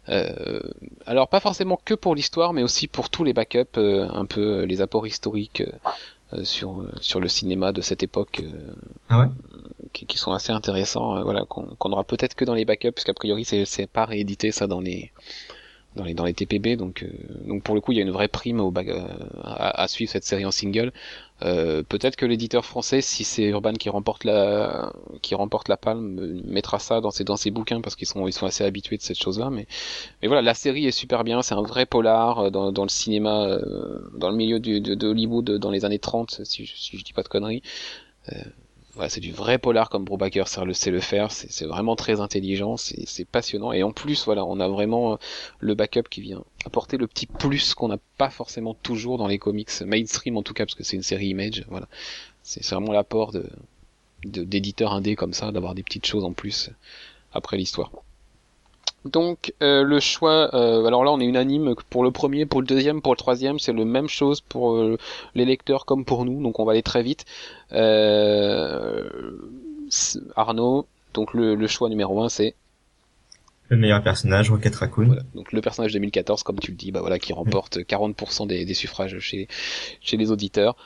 [0.08, 0.60] Euh,
[1.06, 4.64] alors pas forcément que pour l'histoire, mais aussi pour tous les backups, euh, un peu
[4.64, 5.62] les apports historiques
[6.32, 8.42] euh, sur sur le cinéma de cette époque,
[9.08, 9.26] ah ouais
[9.92, 11.22] qui, qui, sont assez intéressants.
[11.22, 14.50] voilà, qu'on qu aura peut-être que dans les backups, puisqu'a priori c'est c'est pas réédité
[14.50, 15.12] ça dans les
[15.94, 17.04] dans les dans les TPB, donc
[17.46, 18.72] donc pour le coup il y a une vraie prime au
[19.44, 20.92] à, à suivre cette série en single.
[21.42, 26.40] Euh, peut-être que l'éditeur français, si c'est Urban qui remporte la qui remporte la palme,
[26.44, 29.02] mettra ça dans ses dans ses bouquins parce qu'ils sont ils sont assez habitués de
[29.02, 29.50] cette chose-là.
[29.50, 29.66] Mais
[30.20, 31.42] mais voilà, la série est super bien.
[31.42, 35.06] C'est un vrai polar dans, dans le cinéma, euh, dans le milieu du, de, de,
[35.08, 37.62] Hollywood dans les années 30, si je, si je dis pas de conneries.
[38.32, 38.36] Euh,
[38.94, 41.32] voilà, c'est du vrai polar comme Brubaker sait le, sait le faire.
[41.32, 43.72] C'est vraiment très intelligent, c'est passionnant.
[43.72, 45.18] Et en plus, voilà, on a vraiment
[45.60, 49.38] le backup qui vient apporter le petit plus qu'on n'a pas forcément toujours dans les
[49.38, 51.64] comics mainstream en tout cas, parce que c'est une série Image.
[51.68, 51.88] Voilà,
[52.42, 53.48] c'est vraiment l'apport de
[54.24, 56.70] d'éditeurs indés comme ça, d'avoir des petites choses en plus
[57.32, 57.90] après l'histoire.
[59.04, 62.66] Donc euh, le choix, euh, alors là on est unanime pour le premier, pour le
[62.66, 64.96] deuxième, pour le troisième, c'est le même chose pour euh,
[65.34, 67.24] les lecteurs comme pour nous, donc on va aller très vite.
[70.36, 72.54] Arnaud, donc le, choix numéro un c'est
[73.68, 75.06] le meilleur personnage, Rocket Raccoon.
[75.06, 75.22] Voilà.
[75.34, 78.74] Donc le personnage 2014, comme tu le dis, bah voilà, qui remporte 40% des, des,
[78.74, 79.48] suffrages chez
[80.02, 80.76] chez les auditeurs,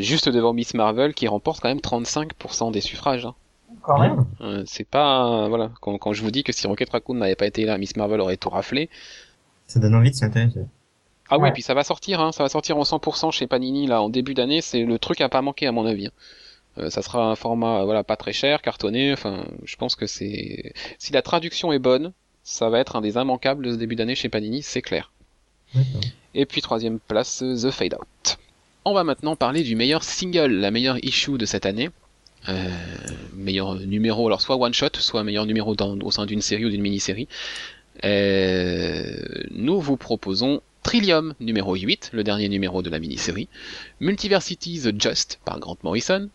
[0.00, 3.24] juste devant Miss Marvel, qui remporte quand même 35% des suffrages.
[3.24, 3.34] Hein.
[3.82, 4.24] Quand même.
[4.40, 7.46] Euh, c'est pas voilà quand, quand je vous dis que si Rocket Raccoon n'avait pas
[7.46, 8.88] été là, Miss Marvel aurait tout raflé.
[9.66, 10.60] Ça donne envie de s'y intéresser.
[11.30, 14.02] Ah oui, puis ça va sortir, hein, ça va sortir en 100% chez Panini là
[14.02, 14.60] en début d'année.
[14.60, 16.06] C'est le truc à pas manquer à mon avis.
[16.08, 16.12] Hein.
[16.78, 19.12] Euh, ça sera un format voilà pas très cher, cartonné.
[19.12, 23.14] Enfin, je pense que c'est si la traduction est bonne, ça va être un des
[23.14, 25.12] immanquables de ce début d'année chez Panini, c'est clair.
[26.34, 28.38] Et puis troisième place, The Fade Out.
[28.84, 31.90] On va maintenant parler du meilleur single, la meilleure issue de cette année.
[32.48, 32.68] Euh,
[33.32, 36.70] meilleur numéro, alors soit one shot, soit meilleur numéro dans, au sein d'une série ou
[36.70, 37.28] d'une mini-série.
[38.04, 39.16] Euh,
[39.50, 43.48] nous vous proposons Trillium numéro 8, le dernier numéro de la mini-série,
[44.00, 46.28] Multiversity The Just par Grant Morrison,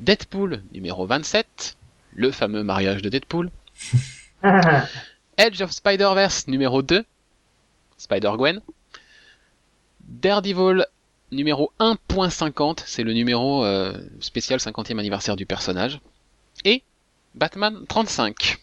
[0.00, 1.76] Deadpool numéro 27,
[2.14, 3.50] le fameux mariage de Deadpool,
[5.38, 7.04] Edge of Spider-Verse numéro 2,
[7.98, 8.60] Spider-Gwen,
[10.08, 10.86] Daredevil
[11.32, 16.00] numéro 1.50, c'est le numéro euh, spécial 50e anniversaire du personnage.
[16.64, 16.82] Et
[17.34, 18.58] Batman 35.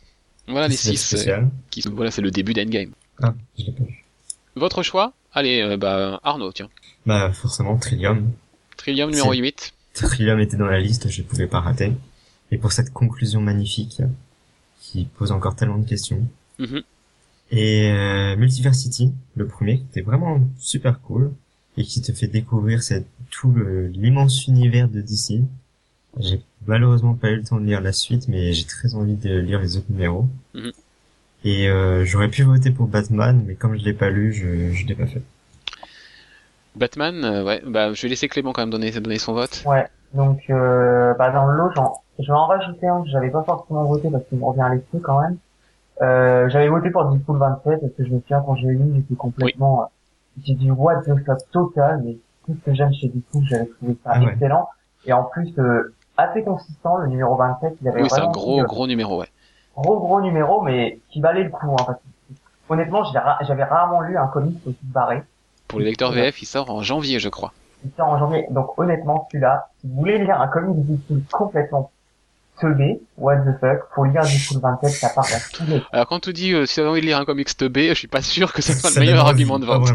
[0.48, 1.28] Voilà les 6.
[1.28, 2.92] Euh, qui, voilà, c'est le début d'Endgame.
[3.22, 4.06] Ah, je l'ai pas vu.
[4.56, 6.70] Votre choix Allez, euh, bah Arnaud, tiens.
[7.06, 8.32] Bah forcément Trillium.
[8.78, 9.74] Trillium numéro 8.
[9.94, 11.92] Trillium était dans la liste, je ne pouvais pas rater.
[12.52, 14.02] Et pour cette conclusion magnifique,
[14.82, 16.26] qui pose encore tellement de questions.
[16.60, 16.84] Mm-hmm.
[17.52, 21.32] Et euh, Multiversity, le premier, qui était vraiment super cool
[21.80, 23.56] et qui te fait découvrir cette, tout
[23.94, 25.42] l'immense univers de DC.
[26.20, 29.40] J'ai malheureusement pas eu le temps de lire la suite, mais j'ai très envie de
[29.40, 30.28] lire les autres numéros.
[30.54, 30.72] Mhm.
[31.46, 34.86] Et euh, j'aurais pu voter pour Batman, mais comme je l'ai pas lu, je je
[34.88, 35.22] l'ai pas fait.
[36.76, 39.64] Batman, euh, ouais, bah je vais laisser Clément quand même donner donner son vote.
[39.66, 41.82] Ouais, donc euh, bah dans l'autre,
[42.20, 44.76] je vais en rajouter un que j'avais pas forcément voté parce qu'il me revient à
[44.76, 45.38] l'esprit quand même.
[46.02, 48.92] Euh, j'avais voté pour Deadpool 27 parce que je me souviens quand je l'ai lu,
[48.96, 49.90] j'étais complètement
[50.46, 53.98] j'ai dit what the fuck total, mais tout ce que j'aime chez Deadpool, j'avais trouvé
[54.04, 54.70] ça ah excellent.
[55.06, 58.64] Et en plus, euh, assez consistant, le numéro 27, il avait oui, c'est un gros,
[58.64, 59.28] gros numéro, ouais.
[59.76, 62.34] Gros, gros numéro, mais qui valait le coup, hein, parce que,
[62.74, 63.04] honnêtement,
[63.42, 65.24] j'avais rarement lu un comic aussi barré.
[65.68, 67.54] Pour les lecteurs VF, il sort en janvier, je crois.
[67.86, 71.22] Il sort en janvier, donc honnêtement, celui-là, si vous voulez lire un comic de Deadpool
[71.32, 71.92] complètement
[72.60, 76.54] teubé, what the fuck, faut lire Deadpool 27, ça part à Alors quand tu dis,
[76.54, 78.74] euh, si t'as envie de lire un comic teubé, je suis pas sûr que ce
[78.74, 79.92] soit le meilleur argument de vente.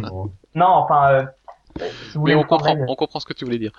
[0.55, 1.24] Non, enfin, euh,
[2.16, 3.72] mais on comprend, on comprend ce que tu voulais dire.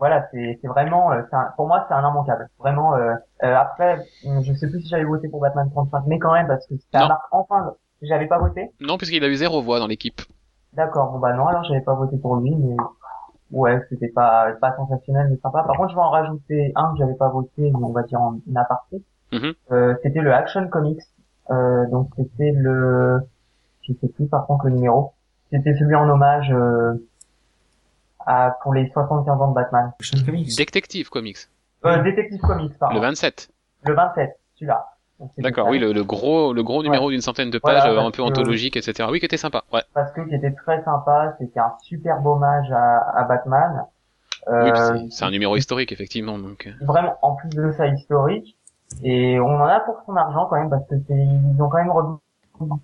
[0.00, 1.20] Voilà, c'est vraiment, euh,
[1.56, 2.48] pour moi, c'est un immanquable.
[2.58, 2.94] Vraiment.
[2.94, 3.12] Euh,
[3.44, 6.66] euh, après, je sais plus si j'avais voté pour Batman 35, mais quand même parce
[6.66, 7.74] que ça marque enfin.
[8.00, 8.70] J'avais pas voté.
[8.80, 10.22] Non, puisqu'il a eu zéro voix dans l'équipe.
[10.72, 11.12] D'accord.
[11.12, 12.74] Bon bah non, alors j'avais pas voté pour lui, mais
[13.50, 15.62] ouais, c'était pas pas sensationnel, mais sympa.
[15.62, 18.20] Par contre, je vais en rajouter un que j'avais pas voté, mais on va dire
[18.20, 19.02] en aparté.
[19.32, 21.02] Mm euh, c'était le Action Comics.
[21.50, 23.20] Euh, donc c'était le,
[23.82, 25.12] je sais plus par contre le numéro.
[25.50, 26.94] C'était celui en hommage euh,
[28.20, 29.92] à, pour les 75 ans de Batman.
[30.56, 31.48] Detective Comics.
[31.84, 32.94] Euh, Detective Comics, pardon.
[32.94, 33.50] Le 27.
[33.86, 34.86] Le 27, celui-là.
[35.38, 38.22] D'accord, oui, le, le, gros, le gros numéro d'une centaine de pages, euh, un peu
[38.22, 39.08] anthologique, etc.
[39.10, 39.64] Oui, qui était sympa.
[39.72, 39.82] Ouais.
[39.94, 43.84] Parce que qui était très sympa, c'était un super hommage à, à Batman.
[44.48, 46.38] Euh, oui, c'est un numéro historique, effectivement.
[46.38, 46.66] Donc.
[46.66, 46.84] Euh.
[46.84, 48.56] Vraiment, en plus de ça historique,
[49.02, 51.78] et on en a pour son argent quand même, parce que c'est, ils ont quand
[51.78, 52.18] même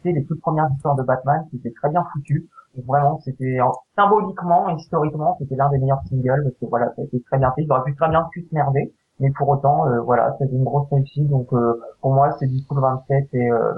[0.04, 2.48] les toutes premières histoires de Batman, qui étaient très bien foutues.
[2.86, 3.58] Vraiment, c'était
[3.96, 7.50] symboliquement, historiquement, c'était l'un des meilleurs singles parce que voilà, ça a été très bien
[7.52, 7.62] fait.
[7.62, 10.88] Il aurait pu très bien plus merder, mais pour autant, euh, voilà, c'était une grosse
[10.90, 11.28] réussite.
[11.28, 13.72] Donc euh, pour moi, c'est du coup 27 et euh,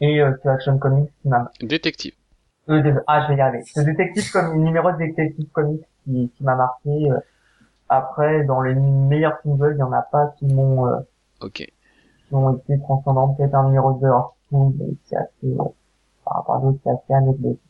[0.00, 1.50] et euh, Action Comics qui m'a.
[1.60, 2.14] Détective.
[2.68, 3.64] Euh, ah, je vais y arriver.
[3.64, 7.08] Ce détective comme numéro de détective comics qui, qui m'a marqué.
[7.88, 10.86] après, dans les meilleurs singles, il y en a pas qui m'ont.
[11.40, 11.52] ok.
[12.28, 13.34] Qui ont été transcendants.
[13.34, 14.08] Peut-être un numéro de
[15.04, 15.56] c'est assez.
[16.24, 17.60] par rapport à d'autres, c'est assez anecdotique.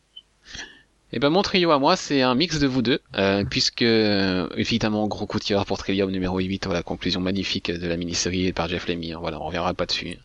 [1.11, 3.81] Et eh ben mon trio à moi c'est un mix de vous deux, euh, puisque
[3.81, 7.97] euh, évidemment gros coup de tireur pour Trillium numéro 8, voilà conclusion magnifique de la
[7.97, 10.19] mini-série par Jeff Lemire, voilà on reviendra pas dessus,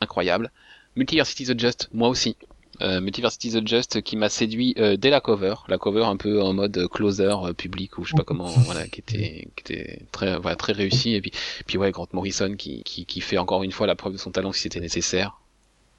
[0.00, 0.50] incroyable.
[0.96, 2.36] Multiversity the Just, moi aussi.
[2.82, 6.42] Euh, Multiversity the Just qui m'a séduit euh, dès la cover, la cover un peu
[6.42, 9.98] en mode closer euh, public ou je sais pas comment, voilà, qui était, qui était
[10.12, 11.14] très, voilà, très réussi.
[11.14, 11.32] Et puis,
[11.66, 14.30] puis ouais, Grant Morrison qui, qui, qui fait encore une fois la preuve de son
[14.30, 15.40] talent si c'était nécessaire,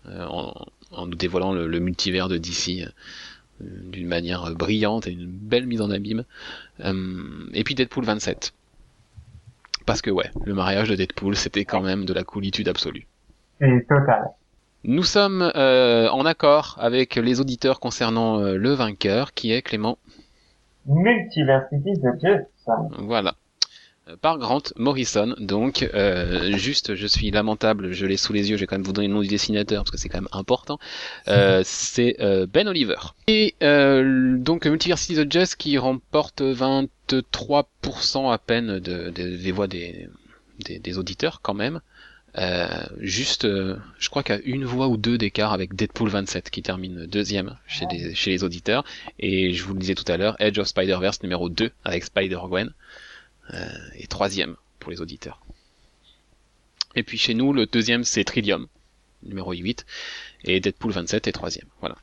[0.10, 0.54] en,
[0.90, 2.88] en nous dévoilant le, le multivers de DC
[3.62, 6.24] d'une manière brillante et une belle mise en abîme.
[6.84, 6.94] Euh,
[7.54, 8.54] et puis Deadpool 27.
[9.86, 13.08] parce que ouais, le mariage de Deadpool, c'était quand même de la coolitude absolue.
[13.60, 14.32] C'est total.
[14.84, 20.00] Nous sommes euh, en accord avec les auditeurs concernant euh, le vainqueur, qui est Clément.
[20.88, 22.90] Multiversity de Jason.
[22.98, 23.36] Voilà.
[24.12, 28.58] Euh, Par Grant Morrison, donc euh, juste, je suis lamentable, je l'ai sous les yeux,
[28.58, 30.28] je vais quand même vous donner le nom du dessinateur parce que c'est quand même
[30.32, 30.80] important.
[31.28, 32.96] Euh, c'est euh, Ben Oliver.
[33.28, 39.68] Et euh, donc Multiversity of Just qui remporte 23% à peine de, de- des voix
[39.68, 40.08] des,
[40.66, 41.82] des, des auditeurs quand même.
[42.38, 42.68] Euh,
[43.00, 47.06] juste, euh, je crois a une voix ou deux d'écart avec Deadpool 27 qui termine
[47.06, 48.86] deuxième chez, les, chez les auditeurs.
[49.20, 52.72] Et je vous le disais tout à l'heure, Edge of Spider-Verse numéro 2 avec Spider-Gwen
[53.96, 55.42] et troisième pour les auditeurs.
[56.96, 58.68] Et puis chez nous, le deuxième c'est Trillium,
[59.24, 59.86] numéro 8,
[60.46, 61.68] et Deadpool 27 est troisième.
[61.80, 61.98] Voilà.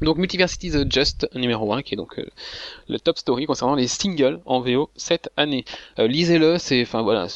[0.00, 2.26] Donc Multiversity The Just numéro 1, qui est donc euh,
[2.88, 5.64] le top story concernant les singles en VO cette année.
[5.98, 7.26] Euh, Lisez-le, c'est, enfin voilà,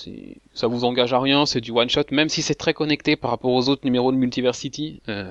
[0.53, 3.31] ça vous engage à rien, c'est du one shot, même si c'est très connecté par
[3.31, 5.01] rapport aux autres numéros de Multiversity.
[5.09, 5.29] Euh,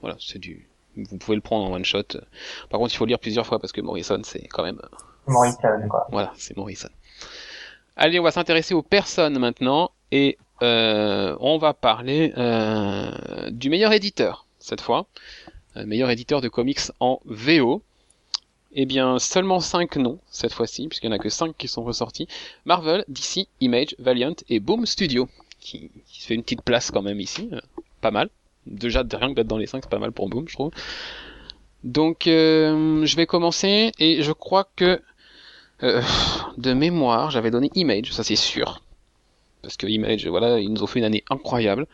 [0.00, 2.18] voilà, c'est du, vous pouvez le prendre en one shot.
[2.70, 4.80] Par contre, il faut lire plusieurs fois parce que Morrison, c'est quand même
[5.30, 6.06] Morrison, quoi.
[6.10, 6.88] voilà, c'est Morrison.
[7.96, 13.92] Allez, on va s'intéresser aux personnes maintenant et euh, on va parler euh, du meilleur
[13.92, 15.06] éditeur cette fois,
[15.76, 17.82] Euh, meilleur éditeur de comics en VO.
[18.72, 21.84] Eh bien, seulement 5 noms cette fois-ci, puisqu'il n'y en a que 5 qui sont
[21.84, 22.26] ressortis.
[22.64, 25.28] Marvel, DC, Image, Valiant et Boom Studio,
[25.60, 27.50] qui, qui se fait une petite place quand même ici,
[28.00, 28.30] pas mal.
[28.66, 30.70] Déjà, rien que d'être dans les 5, c'est pas mal pour Boom, je trouve.
[31.84, 35.00] Donc, je vais commencer, et je crois que
[35.82, 36.02] euh,
[36.58, 38.82] de mémoire, j'avais donné Image, ça c'est sûr.
[39.62, 41.86] Parce que Image, voilà, ils nous ont fait une année incroyable.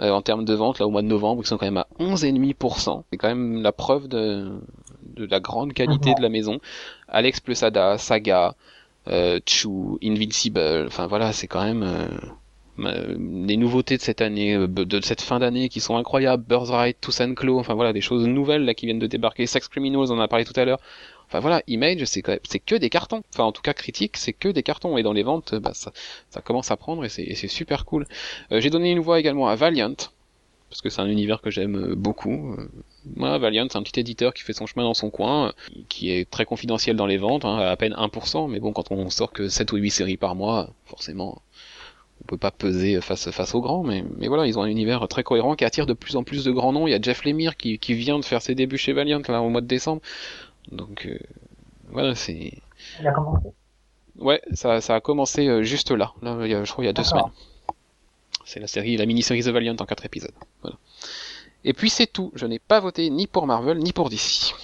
[0.00, 1.86] euh, en termes de vente, là au mois de novembre, ils sont quand même à
[2.00, 3.04] 11,5%.
[3.10, 4.60] C'est quand même la preuve de,
[5.02, 6.60] de la grande qualité de la maison.
[7.08, 8.54] Alex Plesada, Saga,
[9.08, 9.68] euh, Chu,
[10.02, 12.08] Invincible, enfin voilà, c'est quand même euh,
[12.78, 16.44] les nouveautés de cette année, euh, de cette fin d'année qui sont incroyables.
[16.46, 19.46] Birthright, Toussaint Claw, enfin voilà, des choses nouvelles là qui viennent de débarquer.
[19.46, 20.80] Sex Criminals, on en a parlé tout à l'heure.
[21.26, 23.22] Enfin voilà, Image, c'est que des cartons.
[23.32, 24.96] Enfin en tout cas critique, c'est que des cartons.
[24.98, 25.92] Et dans les ventes, bah, ça,
[26.42, 28.06] commence à prendre et c'est, super cool.
[28.52, 29.96] Euh, j'ai donné une voix également à Valiant
[30.74, 32.56] parce que c'est un univers que j'aime euh, beaucoup.
[32.58, 36.10] Euh, Valiant, c'est un petit éditeur qui fait son chemin dans son coin, euh, qui
[36.10, 39.30] est très confidentiel dans les ventes, hein, à peine 1%, mais bon, quand on sort
[39.30, 41.42] que 7 ou 8 séries par mois, forcément,
[42.22, 45.06] on peut pas peser face face aux grands, mais, mais voilà, ils ont un univers
[45.08, 46.86] très cohérent qui attire de plus en plus de grands noms.
[46.86, 49.42] Il y a Jeff Lemire qui, qui vient de faire ses débuts chez Valiant là
[49.42, 50.00] au mois de décembre,
[50.72, 51.18] donc euh,
[51.90, 52.52] voilà, c'est
[53.00, 53.48] Il a commencé.
[54.18, 56.12] Ouais, ça, ça a commencé euh, juste là.
[56.22, 57.24] Là, il y a, je crois, il y a deux semaines.
[58.44, 60.34] C'est la série, la mini-série The Valiant en quatre épisodes.
[60.62, 60.76] Voilà.
[61.64, 62.30] Et puis c'est tout.
[62.34, 64.54] Je n'ai pas voté ni pour Marvel ni pour DC.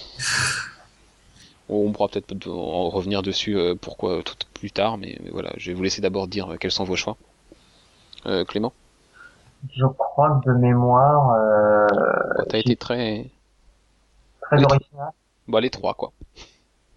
[1.69, 5.73] On pourra peut-être en revenir dessus euh, pourquoi tout plus tard, mais, voilà, je vais
[5.73, 7.17] vous laisser d'abord dire quels sont vos choix.
[8.25, 8.73] Euh, Clément,
[9.73, 11.87] Je crois que de mémoire, euh,
[12.37, 13.25] Ouais, t'as été très,
[14.41, 15.09] très original.
[15.47, 16.11] bah les trois quoi.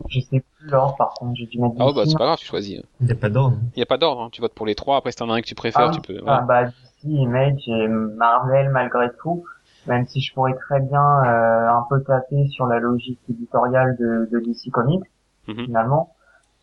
[0.09, 2.39] Je sais plus l'ordre, par contre, j'ai dû mettre Ah ouais, bah c'est pas grave,
[2.39, 2.83] tu choisis.
[3.01, 3.57] Il n'y a pas d'ordre.
[3.75, 4.29] Il y a pas d'ordre, hein.
[4.33, 4.97] tu votes pour les trois.
[4.97, 6.21] Après, si t'en as un que tu préfères, Ah, tu peux.
[6.27, 6.73] Ah, bah, DC,
[7.05, 9.45] Image et Marvel, malgré tout,
[9.87, 14.29] même si je pourrais très bien euh, un peu taper sur la logique éditoriale de,
[14.31, 15.05] de DC Comics,
[15.49, 15.65] Mhm.
[15.67, 16.15] finalement.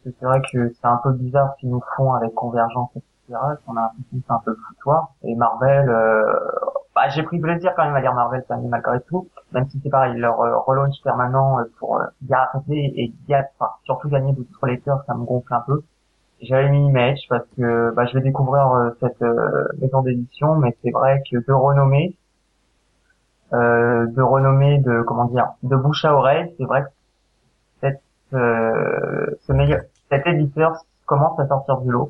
[0.04, 2.90] Parce que C'est vrai que c'est un peu bizarre ce qu'ils nous font avec Convergence,
[2.96, 3.08] etc.
[3.68, 4.58] On a l'impression que un peu.
[5.24, 6.24] Et Marvel, euh,
[6.96, 9.28] bah, j'ai pris plaisir quand même à lire Marvel année, malgré tout.
[9.54, 13.72] Même si c'est pareil, leur euh, relaunch permanent euh, pour euh, garder et ga- enfin,
[13.86, 15.82] surtout gagner d'autres lecteurs, ça me gonfle un peu.
[16.42, 19.22] J'avais mis Image parce que bah, je vais découvrir cette
[19.80, 22.16] maison d'édition, mais c'est vrai que de renommée,
[23.54, 26.88] euh, de renommée, de comment dire, de bouche à oreille, c'est vrai que
[27.82, 28.02] cette,
[28.34, 30.74] euh, ce meilleur, cet éditeur
[31.06, 32.10] commence à sortir du lot,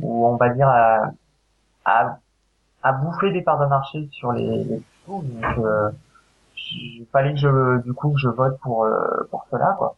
[0.00, 1.12] où on va dire à,
[1.84, 2.18] à,
[2.82, 5.24] à bouffer des parts de marché sur les, les donc
[5.58, 5.90] euh,
[6.74, 9.96] il fallait que je, du coup, que je vote pour euh, pour cela, quoi.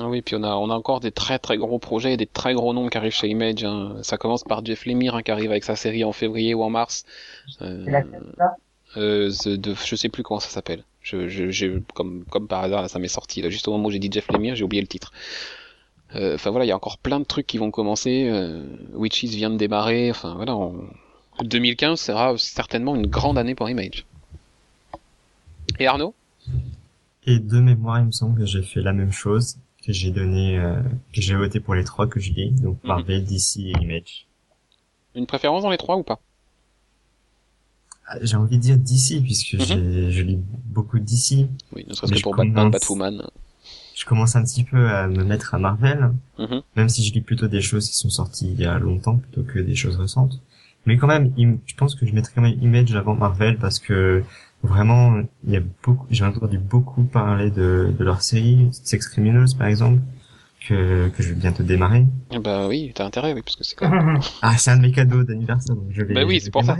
[0.00, 2.26] Ah oui, puis on a, on a encore des très très gros projets et des
[2.26, 3.64] très gros noms qui arrivent chez Image.
[3.64, 3.96] hein.
[4.02, 6.70] Ça commence par Jeff Lemire hein, qui arrive avec sa série en février ou en
[6.70, 7.04] mars.
[7.62, 8.56] Euh, laquelle ça
[8.96, 10.82] euh, de, je sais plus comment ça s'appelle.
[11.02, 13.42] Je, je, comme, comme par hasard, là, ça m'est sorti.
[13.42, 15.12] Là, juste au moment où j'ai dit Jeff Lemire, j'ai oublié le titre.
[16.14, 18.28] Euh, Enfin voilà, il y a encore plein de trucs qui vont commencer.
[18.30, 18.64] Euh,
[18.94, 20.10] Witches vient de démarrer.
[20.10, 20.88] Enfin voilà, on-
[21.42, 24.06] 2015 sera certainement une grande année pour Image.
[25.78, 26.14] Et Arnaud?
[27.26, 30.58] Et de mémoire, il me semble que j'ai fait la même chose, que j'ai donné,
[30.58, 30.80] euh,
[31.12, 32.88] que j'ai voté pour les trois que je lis, donc Mhm.
[32.88, 34.26] Marvel, DC et Image.
[35.16, 36.20] Une préférence dans les trois ou pas?
[38.08, 40.10] Ah, J'ai envie de dire DC, puisque Mhm.
[40.10, 41.48] je lis beaucoup de DC.
[41.74, 43.26] Oui, ne serait-ce que pour Batman, Batwoman.
[43.96, 46.60] Je commence un petit peu à me mettre à Marvel, Mhm.
[46.76, 49.42] même si je lis plutôt des choses qui sont sorties il y a longtemps plutôt
[49.42, 50.40] que des choses récentes.
[50.84, 51.32] Mais quand même,
[51.66, 54.22] je pense que je mettrais quand même Image avant Marvel parce que
[54.62, 59.48] vraiment, il y a beaucoup, j'ai entendu beaucoup parler de, de leur série, Sex Criminals
[59.58, 60.00] par exemple,
[60.68, 62.04] que, que je vais bientôt démarrer.
[62.32, 64.20] Ah Bah oui, t'as intérêt, oui, parce que c'est quand même...
[64.42, 66.14] Ah, c'est un de mes cadeaux d'anniversaire, donc je vais.
[66.14, 66.76] Bah oui, c'est pour ça.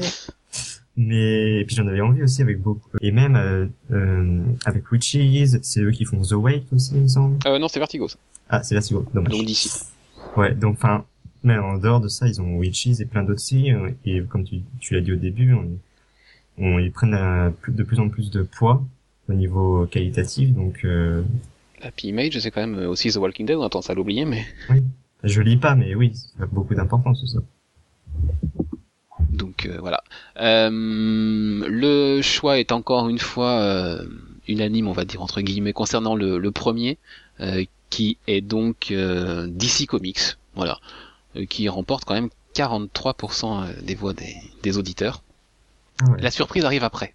[0.97, 2.89] Mais et puis j'en avais envie aussi avec beaucoup.
[3.03, 7.09] Et même euh, euh, avec Witches, c'est eux qui font The Wait aussi, il me
[7.09, 7.39] semble.
[7.47, 8.17] Euh, non, c'est Vertigo, ça.
[8.49, 9.05] Ah, c'est gros.
[9.13, 9.33] Dommage.
[9.33, 9.71] Donc d'ici.
[10.37, 11.05] Ouais, donc enfin,
[11.43, 13.73] mais en dehors de ça, ils ont Witches et plein d'autres séries.
[13.73, 15.69] euh, Et comme tu, tu l'as dit au début, on,
[16.59, 18.83] on ils prennent de plus en plus de poids
[19.29, 20.53] au niveau qualitatif.
[20.55, 21.23] Donc euh,
[21.83, 24.25] Happy Image, c'est quand même euh, aussi The Walking Dead, on a tendance à l'oublier,
[24.25, 24.45] mais...
[25.23, 27.41] je lis pas, mais oui, ça a beaucoup d'importance ça.
[29.37, 30.03] Donc euh, voilà.
[30.41, 34.05] Euh, le choix est encore une fois euh,
[34.49, 36.99] unanime, on va dire entre guillemets, concernant le, le premier,
[37.41, 40.79] euh, qui est donc euh, DC Comics, voilà,
[41.37, 45.23] euh, qui remporte quand même 43% des voix des, des auditeurs.
[46.09, 46.21] Ouais.
[46.21, 47.15] La surprise arrive après.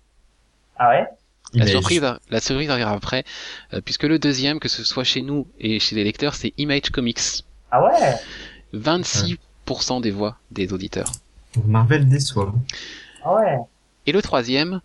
[0.78, 1.06] Ah ouais?
[1.54, 3.26] La surprise, la surprise arrive après,
[3.74, 6.92] euh, puisque le deuxième, que ce soit chez nous et chez les lecteurs, c'est Image
[6.92, 7.44] Comics.
[7.72, 8.16] Ah ouais?
[8.74, 11.12] 26% des voix des auditeurs.
[11.66, 12.54] Marvel déçoit.
[13.24, 13.58] Ah ouais
[14.06, 14.82] Et le troisième,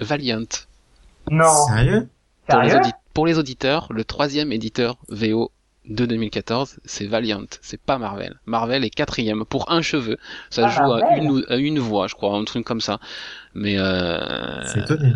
[0.00, 0.44] Valiant.
[1.30, 2.08] Non Sérieux?
[2.48, 2.80] Pour les,
[3.14, 5.50] pour les auditeurs, le troisième éditeur VO
[5.88, 8.38] de 2014, c'est Valiant, c'est pas Marvel.
[8.46, 10.18] Marvel est quatrième pour un cheveu.
[10.50, 13.00] Ça Ah, joue à une, ou- à une voix, je crois, un truc comme ça.
[13.54, 15.12] Mais euh, C'est étonné.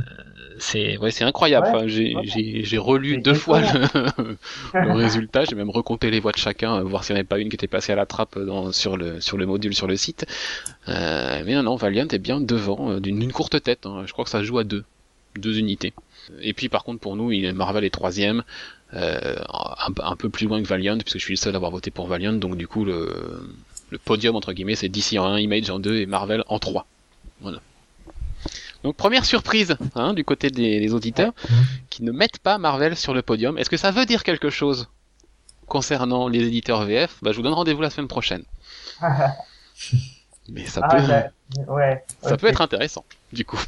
[0.59, 1.67] C'est ouais, c'est incroyable.
[1.67, 2.23] Ouais, Enfin, j'ai ouais.
[2.25, 4.37] j'ai j'ai relu deux fois le,
[4.75, 5.45] le résultat.
[5.45, 7.49] J'ai même recompté les voix de chacun, euh, voir s'il n'y en avait pas une
[7.49, 10.27] qui était passée à la trappe dans, sur le sur le module sur le site.
[10.89, 13.87] Euh, mais non, non, Valiant est bien devant euh, d'une courte tête.
[13.87, 14.05] hein.
[14.07, 14.85] Je crois que ça joue à deux,
[15.37, 15.93] deux unités.
[16.41, 18.43] Et puis par contre pour nous, il Marvel est troisième,
[18.95, 21.71] euh, un, un peu plus loin que Valiant puisque je suis le seul à avoir
[21.71, 22.33] voté pour Valiant.
[22.35, 23.13] Donc du coup le
[23.91, 26.87] le podium entre guillemets c'est DC en 1, Image en 2 et Marvel en 3.
[27.41, 27.61] Voilà.
[28.85, 31.33] Donc première surprise hein, du côté des, des auditeurs
[31.91, 33.59] qui ne mettent pas Marvel sur le podium.
[33.59, 34.89] Est-ce que ça veut dire quelque chose
[35.67, 38.45] concernant les éditeurs VF Bah je vous donne rendez-vous la semaine prochaine.
[40.49, 42.05] Mais ça Ah peut ouais.
[42.23, 43.61] ça peut être intéressant du coup.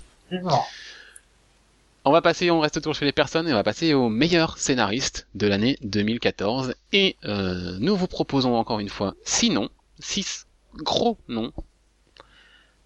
[2.07, 4.59] On va passer, on reste toujours chez les personnes et on va passer au meilleur
[4.59, 6.75] scénariste de l'année 2014.
[6.93, 11.53] Et euh, nous vous proposons encore une fois six noms, six gros noms.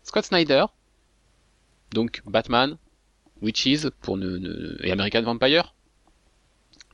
[0.05, 0.67] Scott Snyder,
[1.93, 2.77] donc Batman,
[3.43, 5.75] Witches pour ne, ne- et American Vampire,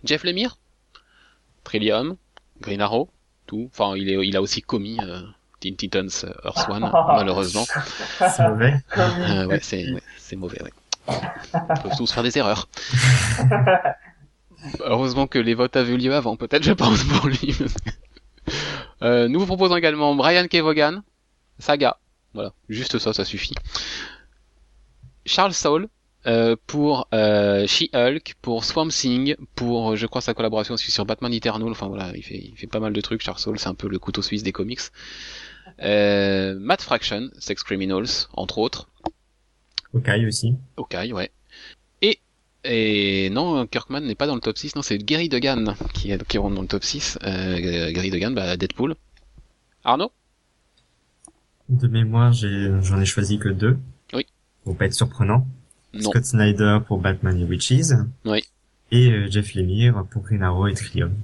[0.05, 0.59] Jeff Lemire,
[1.65, 2.17] Trillium,
[2.61, 3.11] Green Arrow,
[3.47, 3.71] tout.
[3.73, 5.23] Enfin, il, est, il a aussi commis euh,
[5.61, 7.65] Teen Titans euh, Earth One, malheureusement.
[8.19, 8.75] C'est mauvais.
[8.99, 10.73] Euh, ouais, c'est ouais, c'est mauvais, ouais.
[11.55, 12.69] On peut tous faire des erreurs.
[14.81, 17.55] Heureusement que les votes avaient eu lieu avant, peut-être, je pense, pour lui.
[19.03, 21.03] Euh, nous vous proposons également Brian Kevogan,
[21.59, 21.99] Saga.
[22.33, 23.55] Voilà, juste ça, ça suffit.
[25.27, 25.89] Charles Soule,
[26.27, 31.05] euh, pour euh, She-Hulk, pour Swamp Thing, pour, euh, je crois, sa collaboration aussi sur
[31.05, 31.69] Batman Eternal.
[31.71, 33.23] Enfin voilà, il fait, il fait pas mal de trucs.
[33.23, 34.81] Charles Soule, c'est un peu le couteau suisse des comics.
[35.83, 38.89] Euh, Matt Fraction, Sex Criminals, entre autres.
[39.93, 40.57] Ok aussi.
[40.77, 41.31] Ok, ouais.
[42.03, 42.19] Et,
[42.65, 46.27] et non, Kirkman n'est pas dans le top 6, non, c'est Gary Degan qui, est,
[46.27, 47.19] qui rentre dans le top 6.
[47.23, 48.97] Euh, Gary Degan, bah, Deadpool.
[49.85, 50.11] Arnaud?
[51.69, 53.79] De mémoire, j'ai, j'en ai choisi que deux.
[54.65, 55.47] Pour pas être surprenant.
[55.93, 56.11] Non.
[56.11, 57.93] Scott Snyder pour Batman et Witches.
[58.25, 58.43] Oui.
[58.91, 61.15] Et euh, Jeff Lemire pour Green Arrow et Trillium.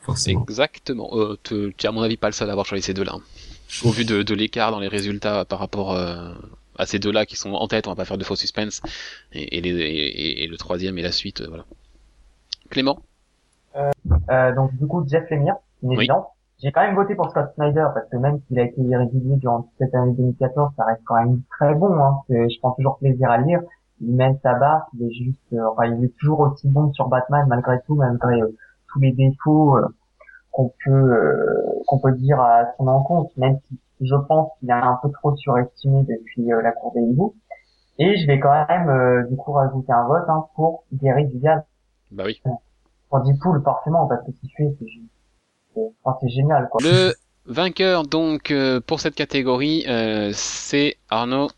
[0.00, 0.42] Forcément.
[0.48, 1.10] Exactement.
[1.12, 3.12] Euh, tu tu es à mon avis pas le seul à avoir choisi ces deux-là.
[3.14, 3.22] hein.
[3.84, 6.32] Au vu de, de l'écart dans les résultats par rapport euh,
[6.76, 8.82] à ces deux-là qui sont en tête, on va pas faire de faux suspense.
[9.32, 11.64] Et, et, les, et, et le troisième et la suite, euh, voilà.
[12.70, 13.02] Clément?
[13.76, 16.08] Euh, donc du coup Jeff Lemire, une Oui.
[16.62, 19.68] J'ai quand même voté pour Scott Snyder parce que même s'il a été irrégulier durant
[19.78, 21.92] cette année 2014, ça reste quand même très bon.
[21.94, 22.20] Hein.
[22.28, 23.60] Je prends toujours plaisir à le lire.
[24.00, 27.08] Il mène sa barre, il est juste, euh, enfin il est toujours aussi bon sur
[27.08, 28.56] Batman malgré tout, malgré euh,
[28.92, 29.86] tous les défauts euh,
[30.50, 34.72] qu'on peut euh, qu'on peut dire à son encontre, même si je pense qu'il est
[34.72, 37.34] un peu trop surestimé depuis la cour des hiboux.
[37.98, 41.62] Et je vais quand même euh, du coup rajouter un vote hein, pour Gary Dugan
[42.10, 42.40] Bah oui.
[43.08, 45.21] pour Deadpool forcément parce que ce qu'il fait c'est ju- c'est
[46.04, 46.80] enfin, c'est génial quoi.
[46.82, 47.14] Le
[47.46, 51.50] vainqueur donc euh, pour cette catégorie, euh, c'est Arnaud.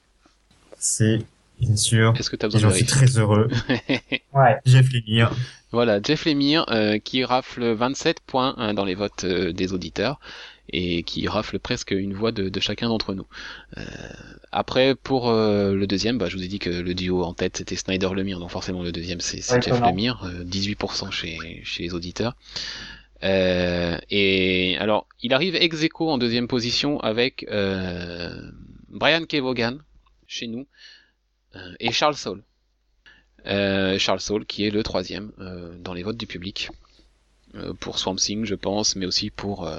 [0.79, 1.27] C'est,
[1.61, 3.49] bien sûr, Est-ce que tu as et besoin j'en de suis vérifier très heureux,
[4.33, 4.57] Ouais.
[4.67, 5.33] Jeff Lemire.
[5.73, 10.21] Voilà, Jeff Lemire euh, qui rafle 27 points hein, dans les votes euh, des auditeurs.
[10.69, 13.27] et qui rafle presque une voix de, de chacun d'entre nous.
[13.79, 13.85] Euh,
[14.53, 17.59] après, pour euh, le deuxième, bah, je vous ai dit que le duo en tête
[17.59, 19.81] c'était Snyder Lemire, donc forcément le deuxième c'est Ouais, Jeff.
[19.81, 22.37] Lemire, euh, 18% chez, chez les auditeurs.
[23.25, 28.51] Euh, et alors, il arrive ex aequo en deuxième position avec euh,
[28.89, 29.83] Brian Kevogan
[30.27, 30.67] chez nous
[31.57, 32.43] euh, et Charles Saul.
[33.47, 35.33] Euh, Charles Saul qui est le troisième
[35.81, 36.71] dans les votes du public
[37.79, 39.71] pour Swamp Thing, je pense, mais aussi pour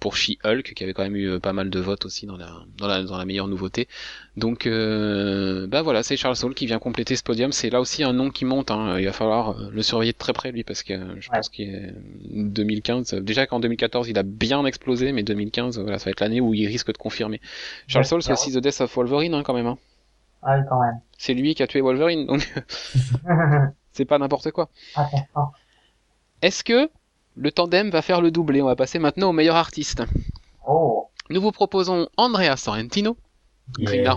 [0.00, 2.50] pour She-Hulk qui avait quand même eu euh, pas mal de votes aussi dans la
[2.78, 3.88] dans la dans la meilleure nouveauté.
[4.36, 7.52] Donc euh, bah voilà, c'est Charles Saul qui vient compléter ce podium.
[7.52, 8.70] C'est là aussi un nom qui monte.
[8.70, 8.98] Hein.
[8.98, 11.36] Il va falloir euh, le surveiller de très près lui parce que euh, je Ouais.
[11.36, 11.94] pense qu'il est
[12.30, 13.14] 2015.
[13.14, 16.40] euh, Déjà qu'en 2014 il a bien explosé, mais 2015 voilà, ça va être l'année
[16.40, 17.40] où il risque de confirmer.
[17.86, 19.66] Charles Ouais, Saul c'est aussi The Death of Wolverine hein, quand même.
[19.66, 19.78] Hein.
[20.42, 21.00] Ah oui, quand même.
[21.18, 22.46] C'est lui qui a tué Wolverine, donc
[23.92, 24.68] c'est pas n'importe quoi.
[24.94, 25.26] Attention.
[26.42, 26.90] Est-ce que
[27.36, 30.02] le tandem va faire le doublé On va passer maintenant au meilleur artiste.
[30.66, 31.08] Oh.
[31.30, 33.16] Nous vous proposons Andrea Sorrentino,
[33.78, 34.14] Yeah.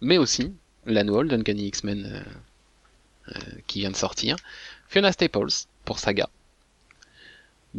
[0.00, 0.52] Mais aussi
[0.86, 4.36] l'annual d'Uncanny X-Men euh, euh, qui vient de sortir,
[4.88, 6.28] Fiona Staples pour Saga,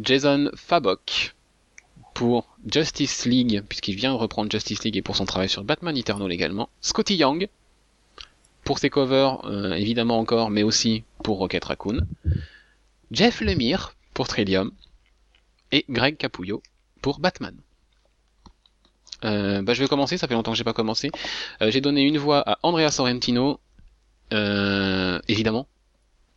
[0.00, 1.34] Jason Fabok
[2.14, 6.32] pour Justice League, puisqu'il vient reprendre Justice League et pour son travail sur Batman Eternal
[6.32, 7.48] également, Scotty Young
[8.64, 12.00] pour ses covers euh, évidemment encore, mais aussi pour Rocket Raccoon,
[13.12, 14.72] Jeff Lemire pour Trillium
[15.72, 16.62] et Greg Capullo
[17.02, 17.54] pour Batman.
[19.24, 21.10] Euh, bah, je vais commencer, ça fait longtemps que j'ai pas commencé.
[21.60, 23.60] Euh, j'ai donné une voix à Andrea Sorrentino,
[24.32, 25.68] euh, évidemment.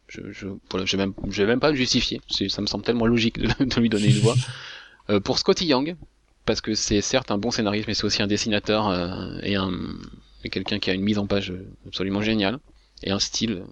[0.10, 2.20] Je, je, voilà, je vais même, je vais même pas le justifier.
[2.50, 4.36] Ça me semble tellement logique de, de lui donner une voix.
[5.10, 5.96] Euh, pour Scotty Young,
[6.46, 9.72] parce que c'est certes un bon scénariste, mais c'est aussi un dessinateur euh, et un
[10.44, 11.52] et quelqu'un qui a une mise en page
[11.88, 12.60] absolument géniale
[13.02, 13.64] et un style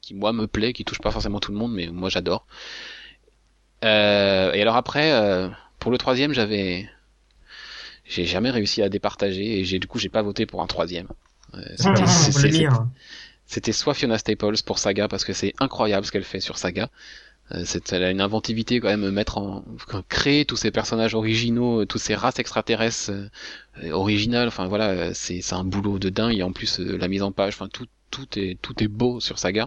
[0.00, 2.46] qui moi me plaît, qui touche pas forcément tout le monde, mais moi j'adore.
[3.84, 6.88] Euh, et alors après, euh, pour le troisième, j'avais
[8.04, 11.06] j'ai jamais réussi à départager et j'ai du coup j'ai pas voté pour un troisième.
[11.54, 12.86] Euh, c'était- lire.
[13.46, 16.90] c'était soit Fiona Staples pour Saga parce que c'est incroyable ce qu'elle fait sur Saga.
[17.52, 19.64] Euh, c'est, elle a une inventivité quand même, mettre en,
[20.08, 23.10] créer tous ces personnages originaux, euh, toutes ces races extraterrestres
[23.90, 24.48] originales.
[24.48, 27.54] Enfin voilà, c'est, c'est un boulot de dingue et en plus la mise en page,
[27.54, 29.66] enfin tout, tout est, tout est beau sur Saga.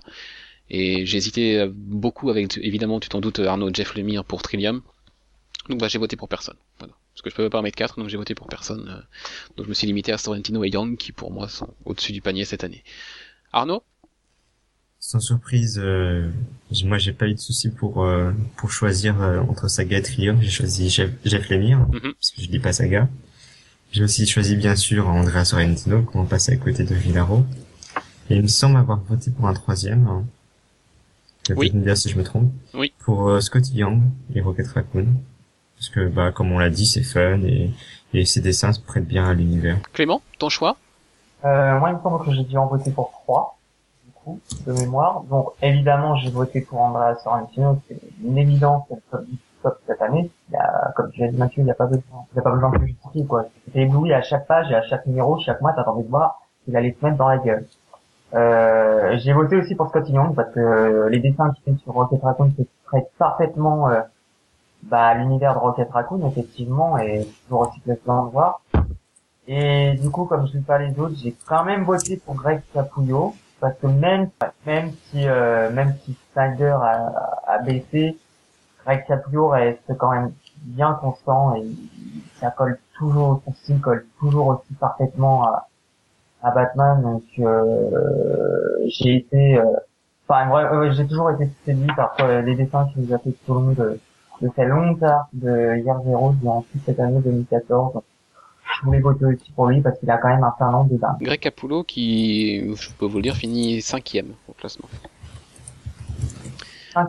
[0.76, 4.82] Et j'ai hésité euh, beaucoup avec, évidemment, tu t'en doutes, Arnaud Jeff Lemire pour Trillium.
[5.70, 6.58] Donc bah j'ai voté pour personne.
[6.80, 6.94] Voilà.
[7.14, 8.90] Parce que je peux pas en mettre quatre, donc j'ai voté pour personne.
[8.90, 9.02] euh,
[9.56, 12.22] donc je me suis limité à Sorrentino et Young qui pour moi sont au-dessus du
[12.22, 12.84] panier cette année.
[13.54, 13.84] Arnaud?
[15.00, 16.30] Sans surprise, euh,
[16.86, 20.42] moi j'ai pas eu de souci pour euh, pour choisir euh, entre Saga et Trillium.
[20.42, 22.14] J'ai choisi Jeff, Jeff Lemire Mhm.
[22.14, 23.10] parce que je dis pas Saga.
[23.92, 27.46] J'ai aussi choisi bien sûr Andrea Sorrentino, comment passer à côté de Villaro.
[28.30, 30.08] Et il me semble avoir voté pour un troisième.
[30.08, 30.26] Hein.
[31.50, 31.56] Oui.
[31.56, 32.52] peut-être me dire si je me trompe.
[32.74, 32.94] Oui.
[33.00, 34.02] Pour euh, Scotty Young
[34.34, 35.08] et Rocket Raccoon.
[35.76, 37.72] Parce que bah comme on l'a dit, c'est fun et
[38.14, 39.78] et ses dessins se prêtent bien à l'univers.
[39.92, 40.78] Clément, ton choix?
[41.46, 43.58] Euh, moi, il me semble que j'ai dû en voter pour trois,
[44.06, 45.24] du coup, de mémoire.
[45.24, 49.80] Donc, évidemment, j'ai voté pour Andrea Sorrentino, c'est une évidence, c'est le top du top
[49.88, 50.30] cette année.
[50.50, 52.40] Il y a, comme tu l'as dit Mathieu, il n'y a pas besoin, il y
[52.40, 53.46] a pas besoin de justifier, quoi.
[53.66, 56.78] C'était ébloui à chaque page et à chaque numéro, chaque mois, t'attendais de voir qu'il
[56.78, 57.66] allait se mettre dans la gueule.
[58.34, 61.94] Euh, j'ai voté aussi pour Scott Young parce que euh, les dessins qu'il fait sur
[61.94, 64.02] Rocket Raccoon se prêtent parfaitement euh,
[64.84, 68.62] bah, à l'univers de Rocket Raccoon effectivement et toujours aussi plaisant de voir.
[69.48, 72.36] Et du coup, comme je ne sais pas les autres, j'ai quand même voté pour
[72.36, 74.30] Greg Capullo parce que même
[74.66, 78.18] même si même si Snyder a, a baissé,
[78.84, 80.32] Greg Capullo reste quand même
[80.64, 81.66] bien constant et
[82.40, 85.68] ça colle toujours, son style colle toujours aussi parfaitement à,
[86.44, 87.02] à Batman.
[87.02, 87.90] Donc euh,
[88.88, 89.64] j'ai été, euh,
[90.28, 93.52] enfin ouais, j'ai toujours été séduit par euh, les dessins qu'il nous a fait tout
[93.52, 94.00] au long de,
[94.42, 97.94] de ces longues arcs de Year Zero durant toute cette année 2014.
[97.94, 98.04] Donc,
[98.80, 101.18] je voulais voter aussi pour lui parce qu'il a quand même un talent de dingue.
[101.22, 104.90] Greg Capullo qui, je peux vous le dire, finit cinquième au classement.
[106.96, 107.08] Ah,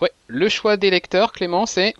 [0.00, 1.94] Ouais, le choix des lecteurs, Clément, c'est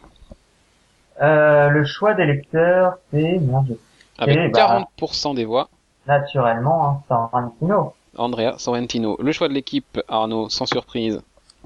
[1.22, 3.76] Euh, le choix des lecteurs, c'est merde,
[4.18, 4.86] avec Eh bah.
[4.98, 5.68] 40% des voix,
[6.06, 7.94] naturellement, hein, Tarantino.
[8.16, 9.16] Andrea Sorrentino.
[9.20, 11.20] Le choix de l'équipe, Arnaud, sans surprise.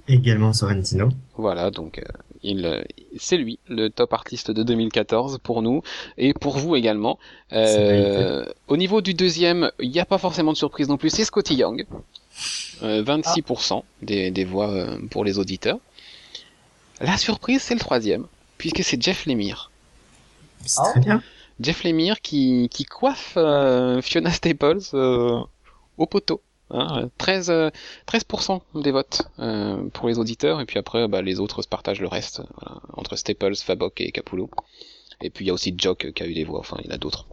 [0.09, 1.09] Également Sorrentino.
[1.36, 2.03] Voilà, donc euh,
[2.43, 2.82] il, euh,
[3.18, 5.82] c'est lui, le top artiste de 2014 pour nous
[6.18, 7.18] et pour vous également.
[7.53, 11.24] Euh, au niveau du deuxième, il n'y a pas forcément de surprise non plus, c'est
[11.24, 11.86] Scotty Young.
[12.82, 15.78] Euh, 26% des, des voix euh, pour les auditeurs.
[17.01, 18.26] La surprise, c'est le troisième,
[18.59, 19.70] puisque c'est Jeff Lemire.
[20.64, 20.91] C'est Ah.
[20.91, 21.22] très bien.
[21.61, 25.40] Jeff Lemire qui, qui coiffe euh, Fiona Staples euh,
[25.98, 26.40] au poteau.
[26.72, 27.70] Hein, 13, euh,
[28.06, 32.00] 13% des votes euh, pour les auditeurs, et puis après bah, les autres se partagent
[32.00, 34.48] le reste, voilà, entre Staples, Fabok et Capullo.
[35.20, 36.90] Et puis il y a aussi Jock qui a eu des voix, enfin il y
[36.90, 37.26] en a d'autres.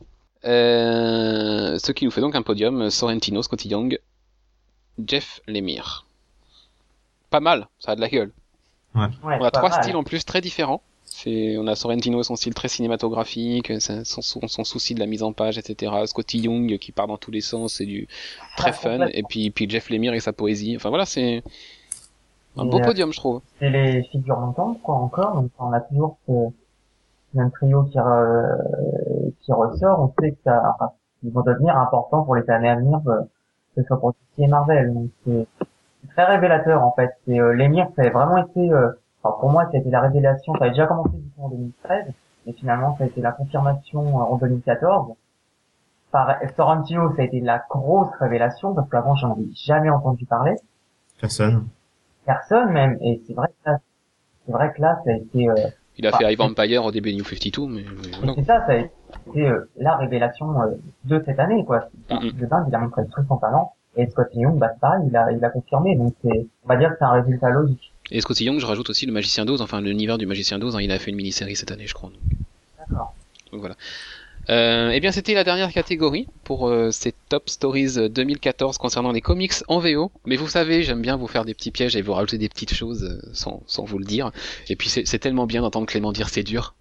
[0.46, 4.00] Euh, ce qui nous fait donc un podium Sorrentino, Scotty Young,
[5.06, 6.06] Jeff Lemire.
[7.30, 8.32] Pas mal, ça a de la gueule.
[8.96, 9.84] Ouais, On a trois mal.
[9.84, 10.82] styles en plus très différents.
[11.20, 15.24] C'est, on a Sorrentino et son style très cinématographique, son, son, souci de la mise
[15.24, 15.92] en page, etc.
[16.06, 18.08] Scotty Young qui part dans tous les sens, c'est du
[18.56, 19.08] très Ah, fun.
[19.08, 20.76] Et puis, puis Jeff Lemire et sa poésie.
[20.76, 21.42] Enfin voilà, c'est
[22.56, 23.42] un Et, beau euh, podium, je trouve.
[23.58, 25.34] C'est les figures montantes, quoi, encore.
[25.34, 26.34] Donc, on a toujours ce
[27.34, 30.00] même trio qui, re- qui ressort.
[30.00, 30.92] On sait que ça, enfin,
[31.24, 33.22] ils vont devenir importants pour les années à venir, euh,
[33.76, 34.94] que ce soit pour DC et Marvel.
[34.94, 37.10] Donc, c'est très révélateur, en fait.
[37.26, 38.92] C'est, euh, l'émir, ça a vraiment été, euh,
[39.24, 40.54] enfin, pour moi, ça a été la révélation.
[40.60, 42.06] Ça a déjà commencé, du coup, en 2013.
[42.46, 45.14] Mais finalement, ça a été la confirmation euh, en 2014.
[46.12, 50.56] Par Sorrentino, ça a été la grosse révélation, parce qu'avant, j'en avais jamais entendu parler
[51.20, 51.68] Personne.
[52.26, 53.78] personne même et c'est vrai que là
[54.46, 55.56] c'est vrai que là ça a été euh,
[55.98, 58.34] Il a fait High Vampire au début de New 52, mais, mais voilà.
[58.36, 62.20] c'est ça ça a été euh, la révélation euh, de cette année quoi Mhm.
[62.20, 65.04] truc de dingue il a montré tout son talent et Scott Young bah c'est pareil
[65.08, 67.94] il a il a confirmé donc c'est on va dire que c'est un résultat logique
[68.12, 70.82] Et Scotty Young, je rajoute aussi le Magicien d'Oz, enfin l'univers du Magicien d'Oz, hein,
[70.82, 72.12] il a fait une mini-série cette année, je crois.
[72.80, 73.14] D'accord
[73.52, 73.76] donc voilà.
[74.50, 79.20] Euh, eh bien, c'était la dernière catégorie pour euh, ces Top Stories 2014 concernant les
[79.20, 80.10] comics en VO.
[80.26, 82.74] Mais vous savez, j'aime bien vous faire des petits pièges et vous rajouter des petites
[82.74, 84.32] choses euh, sans, sans vous le dire.
[84.70, 86.76] Et puis c'est c'est tellement bien d'entendre Clément dire c'est dur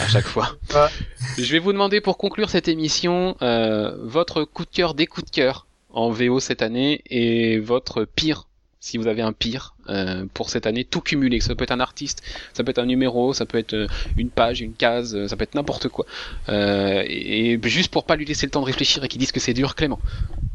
[0.00, 0.56] à chaque fois.
[0.74, 0.88] Ouais.
[1.36, 5.26] Je vais vous demander pour conclure cette émission euh, votre coup de cœur des coups
[5.26, 8.45] de cœur en VO cette année et votre pire
[8.86, 11.40] si vous avez un pire euh, pour cette année, tout cumulé.
[11.40, 12.22] Ça peut être un artiste,
[12.52, 15.36] ça peut être un numéro, ça peut être euh, une page, une case, euh, ça
[15.36, 16.06] peut être n'importe quoi.
[16.48, 19.32] Euh, et, et juste pour pas lui laisser le temps de réfléchir et qu'il dise
[19.32, 19.98] que c'est dur, Clément.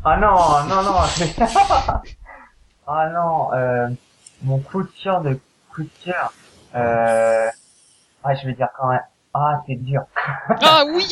[0.05, 0.31] ah non
[0.69, 0.95] non non
[2.87, 3.87] ah non euh,
[4.43, 5.37] mon coup de cœur de
[5.73, 6.33] coup de cœur
[6.75, 7.47] euh...
[8.25, 9.01] ouais je vais dire quand même
[9.33, 10.01] ah c'est dur
[10.61, 11.05] Ah oui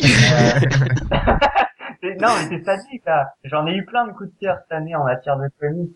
[2.02, 3.34] Euh, non, mais c'est sadique, là.
[3.44, 5.92] J'en ai eu plein de coups de cœur cette année en matière de comics.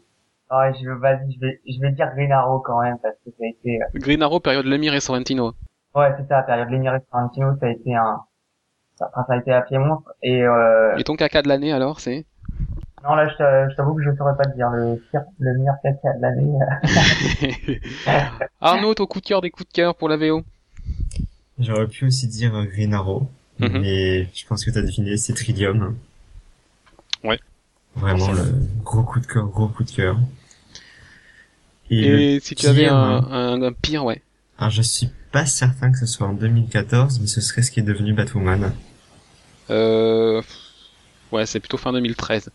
[0.50, 3.44] Ouais, je, vas-y, je vais, je vais dire Green Arrow quand même, parce que ça
[3.44, 5.54] a été, euh, Green Arrow, période Lemire et Sorrentino.
[5.94, 8.20] ouais, c'est ça, la période Lemire et Tarantino, ça a été un,
[8.96, 10.12] ça, enfin, ça a été un pied monstre.
[10.22, 12.26] Et, euh, Et ton caca de l'année alors, c'est?
[13.02, 15.54] Non, là, je t'a- je t'avoue que je saurais pas te dire le pire, le
[15.58, 17.80] meilleur caca de l'année.
[18.60, 20.42] Arnaud, ton coup de cœur des coups de cœur pour la VO
[21.58, 23.28] J'aurais pu aussi dire Green Arrow,
[23.60, 23.78] Mhm.
[23.80, 25.96] mais je pense que t'as deviné, c'est Tridium.
[27.22, 27.38] Ouais.
[27.96, 28.42] Vraiment le
[28.82, 30.18] gros coup de cœur, gros coup de cœur.
[31.90, 33.28] Et, Et si tu avais un, hein.
[33.30, 34.22] un, un pire, ouais.
[34.58, 37.80] Alors je suis pas certain que ce soit en 2014, mais ce serait ce qui
[37.80, 38.72] est devenu Batwoman.
[39.70, 40.42] Euh...
[41.32, 42.50] Ouais, c'est plutôt fin 2013.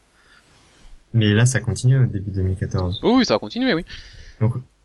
[1.13, 2.99] Mais là, ça continue au début 2014.
[3.03, 3.83] Oh oui, ça va continuer, oui.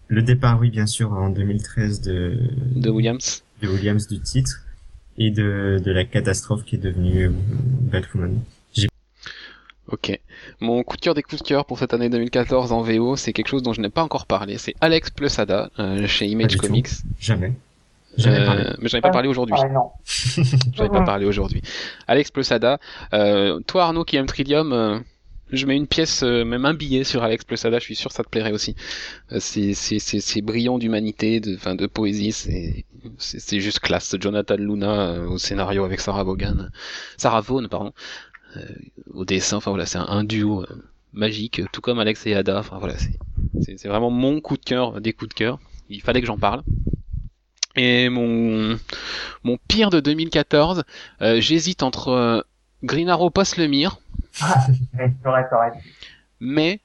[0.09, 2.37] Le départ, oui, bien sûr, en 2013 de,
[2.75, 3.43] De Williams.
[3.63, 4.63] de Williams du titre
[5.17, 8.41] et de, de la catastrophe qui est devenue Batwoman.
[9.89, 10.19] Ok.
[10.61, 13.33] Mon coup de cœur des coups de cœur pour cette année 2014 en VO, c'est
[13.33, 14.59] quelque chose dont je n'ai pas encore parlé.
[14.59, 16.67] C'est Alex Plesada euh, chez Image du tout.
[16.67, 16.89] Comics.
[17.21, 17.53] Jamais.
[18.17, 19.57] Jamais Euh, mais j'en ai pas parlé aujourd'hui.
[19.73, 19.91] Non.
[20.75, 21.63] J'en ai pas parlé aujourd'hui.
[22.07, 22.79] Alex Plesada.
[23.13, 24.99] Euh, toi Arnaud qui aime Tridium, euh,
[25.53, 27.79] je mets une pièce, euh, même un billet sur Alex Plesada.
[27.79, 28.75] Je suis sûr que ça te plairait aussi.
[29.33, 32.33] Euh, c'est brillant d'humanité, de de poésie.
[33.19, 34.15] C'est juste classe.
[34.19, 36.69] Jonathan Luna euh, au scénario avec Sarah Vaughan,
[37.17, 37.93] Sarah Vaughan pardon,
[39.13, 39.57] au dessin.
[39.59, 40.67] Enfin voilà, c'est un, un duo euh,
[41.13, 42.59] magique, tout comme Alex et Ada.
[42.59, 45.59] Enfin voilà, c'est vraiment mon coup de cœur, des coups de cœur.
[45.89, 46.63] Il fallait que j'en parle.
[47.77, 48.79] Et mon
[49.43, 50.85] mon pire de 2014,
[51.23, 52.41] euh, j'hésite entre euh,
[52.85, 53.99] Green Arrow post le mire,
[54.43, 55.73] Ouais, c'est vrai, c'est vrai.
[56.41, 56.81] mais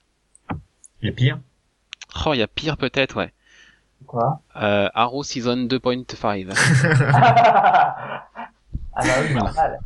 [1.02, 1.40] Le pire,
[2.26, 3.32] oh il y a pire peut-être ouais.
[4.08, 4.42] Quoi?
[4.56, 6.48] Euh, Arrow Season 2.5.
[7.14, 8.26] ah
[8.96, 9.80] bah oui, normal.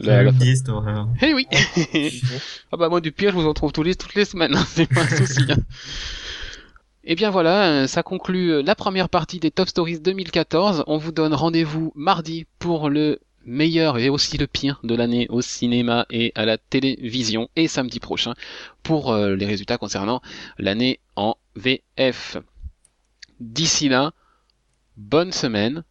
[0.00, 0.32] La- la-
[0.68, 1.08] horreur.
[1.22, 1.46] Eh oui.
[2.72, 4.64] ah bah moi du pire je vous en trouve tous les toutes les semaines, hein,
[4.68, 5.40] c'est pas un souci.
[5.50, 5.56] hein.
[7.04, 10.84] Et bien voilà, euh, ça conclut euh, la première partie des Top Stories 2014.
[10.86, 15.42] On vous donne rendez-vous mardi pour le meilleur et aussi le pire de l'année au
[15.42, 18.32] cinéma et à la télévision et samedi prochain
[18.82, 20.22] pour euh, les résultats concernant
[20.58, 22.38] l'année en VF.
[23.40, 24.12] D'ici là,
[24.96, 25.84] bonne semaine,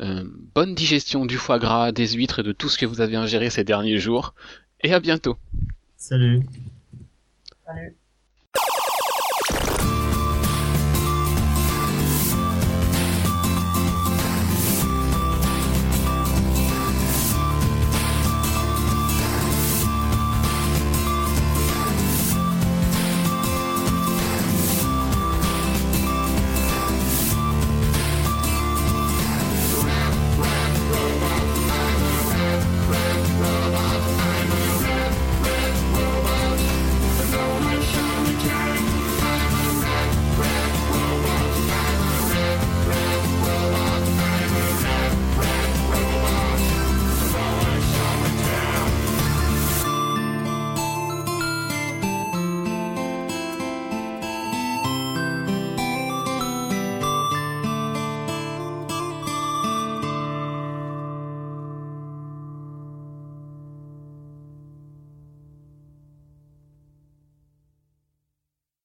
[0.00, 0.24] euh,
[0.54, 3.50] bonne digestion du foie gras, des huîtres et de tout ce que vous avez ingéré
[3.50, 4.34] ces derniers jours
[4.80, 5.36] et à bientôt.
[5.96, 6.42] Salut.
[7.66, 7.94] Salut.